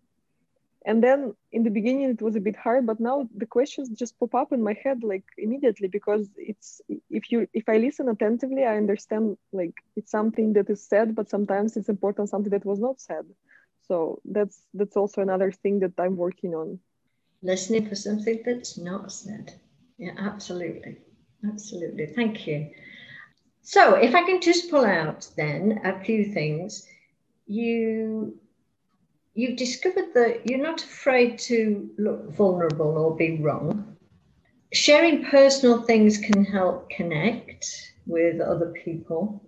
And 0.86 1.04
then 1.04 1.36
in 1.52 1.64
the 1.64 1.70
beginning 1.70 2.10
it 2.10 2.22
was 2.22 2.36
a 2.36 2.40
bit 2.40 2.56
hard 2.56 2.86
but 2.86 3.00
now 3.00 3.28
the 3.36 3.46
questions 3.46 3.90
just 3.90 4.18
pop 4.20 4.34
up 4.34 4.52
in 4.52 4.64
my 4.64 4.76
head 4.84 5.04
like 5.04 5.26
immediately 5.38 5.88
because 5.88 6.30
it's 6.38 6.82
if 7.10 7.32
you 7.32 7.48
if 7.54 7.68
i 7.68 7.78
listen 7.78 8.08
attentively 8.08 8.64
i 8.64 8.78
understand 8.78 9.38
like 9.52 9.76
it's 9.98 10.12
something 10.12 10.54
that 10.54 10.70
is 10.70 10.82
said 10.88 11.14
but 11.14 11.30
sometimes 11.30 11.76
it's 11.76 11.90
important 11.90 12.30
something 12.30 12.52
that 12.52 12.66
was 12.66 12.80
not 12.80 13.00
said. 13.00 13.26
So 13.88 14.22
that's 14.26 14.62
that's 14.74 14.98
also 14.98 15.22
another 15.22 15.52
thing 15.52 15.80
that 15.82 15.94
i'm 16.00 16.16
working 16.16 16.56
on. 16.56 16.80
Listening 17.42 17.88
for 17.88 17.96
something 17.96 18.42
that's 18.46 18.78
not 18.78 19.12
said 19.12 19.60
yeah, 19.98 20.12
absolutely. 20.18 20.98
Absolutely. 21.48 22.08
Thank 22.08 22.48
you. 22.48 22.70
So, 23.62 23.96
if 23.96 24.16
I 24.16 24.24
can 24.24 24.42
just 24.42 24.70
pull 24.70 24.86
out 24.86 25.28
then 25.36 25.82
a 25.84 26.00
few 26.04 26.26
things, 26.26 26.88
you 27.46 28.40
you've 29.34 29.58
discovered 29.58 30.14
that 30.16 30.50
you're 30.50 30.60
not 30.60 30.84
afraid 30.84 31.38
to 31.38 31.90
look 31.98 32.34
vulnerable 32.34 32.98
or 32.98 33.16
be 33.16 33.40
wrong. 33.40 33.96
Sharing 34.74 35.26
personal 35.26 35.84
things 35.84 36.18
can 36.18 36.44
help 36.44 36.90
connect 36.90 37.66
with 38.06 38.42
other 38.42 38.74
people. 38.84 39.44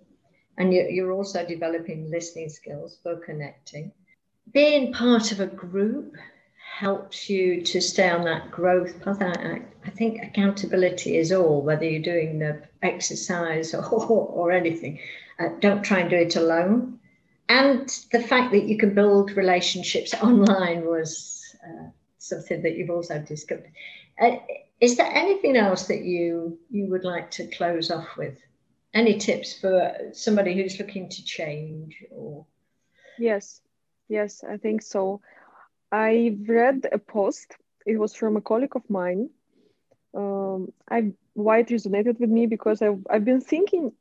And 0.58 0.72
you're 0.72 1.12
also 1.12 1.44
developing 1.44 2.10
listening 2.10 2.50
skills 2.50 2.98
for 3.02 3.16
connecting. 3.16 3.92
Being 4.52 4.92
part 4.92 5.32
of 5.32 5.40
a 5.40 5.46
group 5.46 6.14
helps 6.70 7.28
you 7.28 7.62
to 7.62 7.80
stay 7.80 8.08
on 8.08 8.24
that 8.24 8.50
growth 8.50 9.02
path. 9.02 9.20
I, 9.20 9.60
I 9.84 9.90
think 9.90 10.22
accountability 10.22 11.16
is 11.16 11.32
all, 11.32 11.62
whether 11.62 11.84
you're 11.84 12.02
doing 12.02 12.38
the 12.38 12.62
exercise 12.82 13.74
or, 13.74 13.82
or 13.82 14.52
anything. 14.52 15.00
Uh, 15.38 15.48
don't 15.60 15.82
try 15.82 16.00
and 16.00 16.10
do 16.10 16.16
it 16.16 16.36
alone. 16.36 16.98
And 17.48 17.88
the 18.12 18.22
fact 18.22 18.52
that 18.52 18.64
you 18.64 18.78
can 18.78 18.94
build 18.94 19.32
relationships 19.32 20.14
online 20.14 20.86
was 20.86 21.56
uh, 21.64 21.88
something 22.18 22.62
that 22.62 22.76
you've 22.76 22.90
also 22.90 23.18
discovered. 23.18 23.72
Uh, 24.20 24.36
is 24.80 24.96
there 24.96 25.10
anything 25.12 25.56
else 25.56 25.88
that 25.88 26.04
you 26.04 26.58
you 26.70 26.86
would 26.86 27.04
like 27.04 27.30
to 27.32 27.46
close 27.48 27.90
off 27.90 28.16
with? 28.16 28.38
Any 28.94 29.18
tips 29.18 29.58
for 29.58 29.92
somebody 30.12 30.54
who's 30.54 30.78
looking 30.78 31.08
to 31.08 31.24
change 31.24 32.02
or? 32.10 32.46
Yes, 33.18 33.60
yes, 34.08 34.44
I 34.48 34.56
think 34.56 34.82
so. 34.82 35.20
I 35.92 36.36
read 36.46 36.88
a 36.92 36.98
post. 36.98 37.54
It 37.86 37.98
was 37.98 38.14
from 38.14 38.36
a 38.36 38.40
colleague 38.40 38.76
of 38.76 38.88
mine. 38.90 39.30
Um, 40.14 40.72
I 40.90 41.12
why 41.34 41.58
it 41.60 41.68
resonated 41.68 42.18
with 42.20 42.30
me 42.30 42.46
because 42.46 42.82
I've 42.82 43.06
I've 43.10 43.24
been 43.24 43.40
thinking 43.40 43.92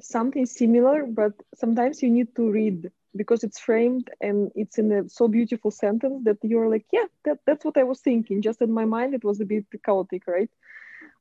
something 0.00 0.46
similar, 0.46 1.06
but 1.06 1.32
sometimes 1.54 2.02
you 2.02 2.10
need 2.10 2.34
to 2.36 2.50
read 2.50 2.90
because 3.16 3.44
it's 3.44 3.60
framed 3.60 4.10
and 4.20 4.50
it's 4.56 4.78
in 4.78 4.90
a 4.92 5.08
so 5.08 5.28
beautiful 5.28 5.70
sentence 5.70 6.24
that 6.24 6.38
you're 6.42 6.68
like, 6.68 6.86
yeah, 6.92 7.06
that, 7.24 7.38
that's 7.46 7.64
what 7.64 7.76
I 7.76 7.84
was 7.84 8.00
thinking. 8.00 8.42
Just 8.42 8.60
in 8.60 8.72
my 8.72 8.84
mind, 8.84 9.14
it 9.14 9.24
was 9.24 9.40
a 9.40 9.44
bit 9.44 9.66
chaotic, 9.84 10.26
right? 10.26 10.50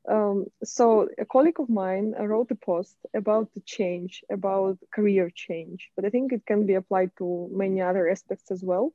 Um, 0.09 0.47
so 0.63 1.09
a 1.17 1.25
colleague 1.25 1.59
of 1.59 1.69
mine 1.69 2.13
wrote 2.19 2.51
a 2.51 2.55
post 2.55 2.97
about 3.13 3.53
the 3.53 3.61
change, 3.61 4.23
about 4.29 4.77
career 4.93 5.29
change, 5.33 5.89
but 5.95 6.05
I 6.05 6.09
think 6.09 6.33
it 6.33 6.45
can 6.45 6.65
be 6.65 6.73
applied 6.73 7.11
to 7.19 7.49
many 7.51 7.81
other 7.81 8.09
aspects 8.09 8.51
as 8.51 8.63
well. 8.63 8.93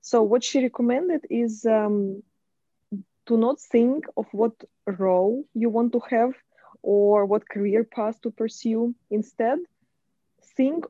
So 0.00 0.22
what 0.22 0.44
she 0.44 0.62
recommended 0.62 1.26
is 1.30 1.66
um, 1.66 2.22
to 3.26 3.36
not 3.36 3.60
think 3.60 4.06
of 4.16 4.26
what 4.32 4.52
role 4.86 5.44
you 5.54 5.68
want 5.68 5.92
to 5.92 6.00
have 6.10 6.32
or 6.82 7.26
what 7.26 7.48
career 7.48 7.84
path 7.84 8.20
to 8.22 8.30
pursue. 8.30 8.94
Instead, 9.10 9.58
think 10.56 10.84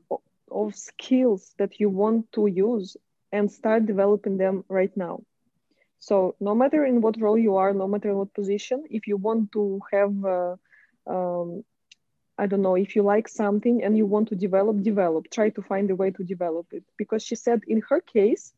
of 0.50 0.74
skills 0.74 1.54
that 1.58 1.80
you 1.80 1.88
want 1.88 2.30
to 2.32 2.46
use 2.46 2.96
and 3.32 3.50
start 3.50 3.86
developing 3.86 4.38
them 4.38 4.64
right 4.68 4.96
now. 4.96 5.22
So 5.98 6.36
no 6.40 6.54
matter 6.54 6.84
in 6.84 7.00
what 7.00 7.20
role 7.20 7.38
you 7.38 7.56
are, 7.56 7.74
no 7.74 7.88
matter 7.88 8.14
what 8.14 8.32
position, 8.32 8.84
if 8.88 9.06
you 9.06 9.16
want 9.16 9.52
to 9.52 9.80
have, 9.92 10.24
uh, 10.24 10.56
um, 11.06 11.64
I 12.38 12.46
don't 12.46 12.62
know, 12.62 12.76
if 12.76 12.94
you 12.94 13.02
like 13.02 13.28
something 13.28 13.82
and 13.82 13.96
you 13.96 14.06
want 14.06 14.28
to 14.28 14.36
develop, 14.36 14.82
develop. 14.82 15.28
Try 15.30 15.50
to 15.50 15.62
find 15.62 15.90
a 15.90 15.96
way 15.96 16.12
to 16.12 16.22
develop 16.22 16.66
it. 16.72 16.84
Because 16.96 17.24
she 17.24 17.34
said 17.34 17.62
in 17.66 17.82
her 17.88 18.00
case, 18.00 18.52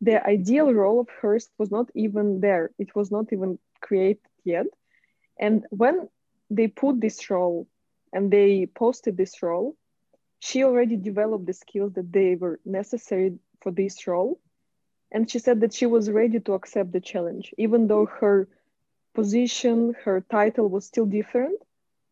the 0.00 0.24
ideal 0.26 0.72
role 0.72 1.00
of 1.00 1.08
Hearst 1.20 1.50
was 1.58 1.70
not 1.70 1.90
even 1.94 2.40
there. 2.40 2.70
It 2.78 2.94
was 2.94 3.10
not 3.10 3.32
even 3.32 3.58
created 3.80 4.22
yet. 4.44 4.66
And 5.38 5.66
when 5.70 6.08
they 6.50 6.68
put 6.68 7.00
this 7.00 7.30
role 7.30 7.66
and 8.12 8.30
they 8.30 8.66
posted 8.66 9.16
this 9.16 9.42
role, 9.42 9.76
she 10.40 10.64
already 10.64 10.96
developed 10.96 11.46
the 11.46 11.52
skills 11.52 11.92
that 11.94 12.12
they 12.12 12.36
were 12.36 12.60
necessary 12.64 13.38
for 13.60 13.72
this 13.72 14.06
role. 14.06 14.40
And 15.10 15.28
she 15.30 15.38
said 15.38 15.60
that 15.60 15.74
she 15.74 15.86
was 15.86 16.10
ready 16.10 16.38
to 16.40 16.52
accept 16.52 16.92
the 16.92 17.00
challenge, 17.00 17.52
even 17.58 17.88
though 17.88 18.06
her 18.06 18.48
position, 19.14 19.94
her 20.04 20.20
title 20.20 20.68
was 20.68 20.86
still 20.86 21.06
different. 21.06 21.58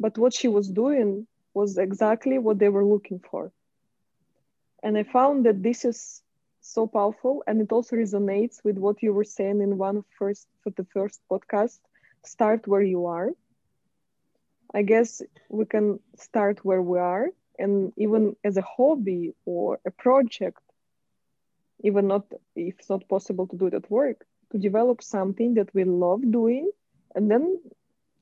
But 0.01 0.19
what 0.19 0.35
she 0.35 0.49
was 0.49 0.69
doing 0.69 1.27
was 1.55 1.79
exactly 1.79 2.39
what 2.39 2.59
they 2.59 2.69
were 2.69 2.85
looking 2.85 3.21
for. 3.31 3.53
And 4.83 4.99
I 4.99 5.05
found 5.05 5.47
that 5.47 5.63
this 5.63 5.85
is 5.85 6.23
so 6.67 6.87
powerful 6.87 7.43
and 7.47 7.61
it 7.61 7.73
also 7.73 7.97
resonates 7.97 8.65
with 8.65 8.79
what 8.79 9.03
you 9.03 9.13
were 9.13 9.25
saying 9.25 9.61
in 9.61 9.79
one 9.79 10.03
first 10.19 10.49
for 10.63 10.71
the 10.71 10.85
first 10.85 11.21
podcast 11.31 11.81
start 12.25 12.67
where 12.67 12.83
you 12.83 13.07
are. 13.07 13.31
I 14.75 14.83
guess 14.83 15.23
we 15.49 15.65
can 15.67 16.01
start 16.17 16.65
where 16.65 16.83
we 16.83 16.99
are 16.99 17.31
and 17.59 17.93
even 17.97 18.37
as 18.45 18.57
a 18.57 18.63
hobby 18.63 19.35
or 19.45 19.81
a 19.87 19.91
project 19.91 20.61
even 21.83 22.07
not 22.09 22.25
if 22.57 22.79
it's 22.79 22.91
not 22.91 23.09
possible 23.09 23.47
to 23.47 23.57
do 23.57 23.67
it 23.67 23.75
at 23.75 23.91
work 23.91 24.27
to 24.51 24.59
develop 24.59 25.03
something 25.03 25.55
that 25.55 25.73
we 25.75 25.85
love 25.85 26.21
doing 26.31 26.71
and 27.15 27.31
then 27.31 27.59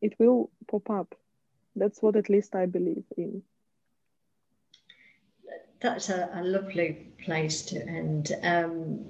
it 0.00 0.14
will 0.18 0.50
pop 0.68 0.90
up. 0.90 1.14
That's 1.76 2.02
what 2.02 2.16
at 2.16 2.28
least 2.28 2.54
i 2.54 2.66
believe 2.66 3.04
in 3.16 3.42
that's 5.80 6.08
a, 6.08 6.30
a 6.34 6.42
lovely 6.42 7.12
place 7.24 7.62
to 7.66 7.86
end. 7.86 8.32
Um, 8.42 9.04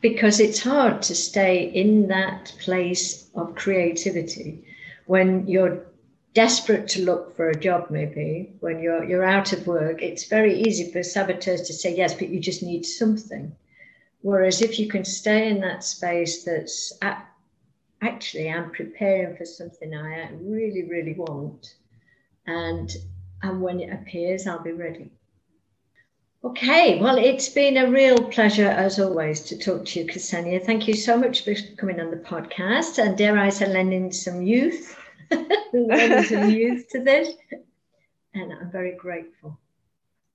because 0.00 0.40
it's 0.40 0.62
hard 0.62 1.02
to 1.02 1.14
stay 1.14 1.64
in 1.64 2.08
that 2.08 2.54
place 2.60 3.28
of 3.34 3.54
creativity 3.54 4.64
when 5.06 5.46
you're 5.46 5.86
desperate 6.32 6.88
to 6.88 7.04
look 7.04 7.36
for 7.36 7.50
a 7.50 7.60
job 7.60 7.90
maybe. 7.90 8.54
When 8.60 8.80
you're 8.80 9.04
you're 9.04 9.24
out 9.24 9.52
of 9.52 9.66
work 9.66 10.00
it's 10.00 10.24
very 10.24 10.60
easy 10.62 10.90
for 10.90 11.02
saboteurs 11.02 11.62
to 11.62 11.74
say 11.74 11.94
yes 11.94 12.14
but 12.14 12.30
you 12.30 12.40
just 12.40 12.62
need 12.62 12.84
something. 12.84 13.54
Whereas 14.22 14.62
if 14.62 14.78
you 14.78 14.88
can 14.88 15.04
stay 15.04 15.48
in 15.48 15.60
that 15.60 15.84
space 15.84 16.44
that's 16.44 16.92
at, 17.02 17.30
actually 18.02 18.50
i'm 18.50 18.70
preparing 18.70 19.36
for 19.36 19.44
something 19.44 19.94
i 19.94 20.30
really 20.40 20.88
really 20.88 21.14
want 21.14 21.74
and 22.46 22.96
and 23.42 23.60
when 23.60 23.80
it 23.80 23.92
appears 23.92 24.46
i'll 24.46 24.62
be 24.62 24.72
ready 24.72 25.10
Okay, 26.42 26.98
well, 27.00 27.18
it's 27.18 27.50
been 27.50 27.76
a 27.76 27.90
real 27.90 28.16
pleasure 28.30 28.68
as 28.68 28.98
always 28.98 29.42
to 29.42 29.58
talk 29.58 29.84
to 29.84 30.00
you, 30.00 30.06
Ksenia. 30.06 30.64
Thank 30.64 30.88
you 30.88 30.94
so 30.94 31.18
much 31.18 31.44
for 31.44 31.54
coming 31.76 32.00
on 32.00 32.10
the 32.10 32.16
podcast. 32.16 32.98
And 32.98 33.16
dare 33.16 33.36
I 33.38 33.50
say, 33.50 33.66
lending 33.66 34.10
some 34.10 34.42
youth, 34.42 34.96
lending 35.72 36.22
some 36.24 36.48
youth 36.60 36.88
to 36.90 37.04
this. 37.04 37.28
And 38.32 38.52
I'm 38.54 38.70
very 38.70 38.96
grateful. 38.96 39.58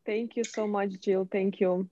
Thank 0.06 0.36
you 0.36 0.44
so 0.44 0.68
much, 0.68 1.00
Jill. 1.02 1.28
Thank 1.32 1.60
you. 1.60 1.90